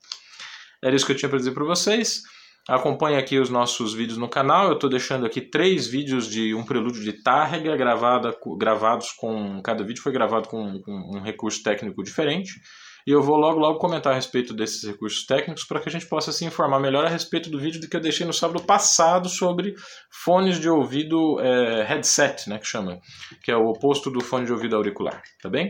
Era 0.83 0.93
isso 0.93 1.05
que 1.05 1.13
eu 1.13 1.17
tinha 1.17 1.29
para 1.29 1.39
dizer 1.39 1.53
para 1.53 1.63
vocês. 1.63 2.21
Acompanhe 2.67 3.17
aqui 3.17 3.37
os 3.37 3.49
nossos 3.49 3.93
vídeos 3.93 4.17
no 4.17 4.29
canal. 4.29 4.67
Eu 4.67 4.75
estou 4.75 4.89
deixando 4.89 5.25
aqui 5.25 5.41
três 5.41 5.85
vídeos 5.85 6.29
de 6.29 6.55
um 6.55 6.63
prelúdio 6.63 7.03
de 7.03 7.11
tárrega 7.11 7.75
gravada, 7.75 8.33
gravados 8.57 9.11
com. 9.11 9.61
Cada 9.61 9.83
vídeo 9.83 10.01
foi 10.01 10.13
gravado 10.13 10.47
com, 10.47 10.79
com, 10.81 11.17
um 11.17 11.21
recurso 11.21 11.61
técnico 11.61 12.01
diferente. 12.01 12.61
E 13.05 13.11
eu 13.11 13.21
vou 13.21 13.35
logo 13.35 13.59
logo 13.59 13.79
comentar 13.79 14.13
a 14.13 14.15
respeito 14.15 14.53
desses 14.53 14.81
recursos 14.81 15.25
técnicos 15.25 15.65
para 15.65 15.81
que 15.81 15.89
a 15.89 15.91
gente 15.91 16.05
possa 16.05 16.31
se 16.31 16.45
informar 16.45 16.79
melhor 16.79 17.05
a 17.05 17.09
respeito 17.09 17.49
do 17.49 17.59
vídeo 17.59 17.81
que 17.89 17.97
eu 17.97 17.99
deixei 17.99 18.25
no 18.25 18.31
sábado 18.31 18.63
passado 18.63 19.27
sobre 19.27 19.75
fones 20.09 20.57
de 20.57 20.69
ouvido 20.69 21.37
é, 21.41 21.83
headset, 21.83 22.49
né, 22.49 22.57
que 22.59 22.65
chama, 22.65 23.01
que 23.43 23.51
é 23.51 23.57
o 23.57 23.65
oposto 23.65 24.09
do 24.09 24.23
fone 24.23 24.45
de 24.45 24.53
ouvido 24.53 24.77
auricular, 24.77 25.21
tá 25.41 25.49
bem? 25.49 25.67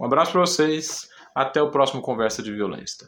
Um 0.00 0.06
abraço 0.06 0.32
para 0.32 0.40
vocês, 0.40 1.08
até 1.32 1.62
o 1.62 1.70
próximo 1.70 2.02
Conversa 2.02 2.42
de 2.42 2.52
Violonista. 2.52 3.06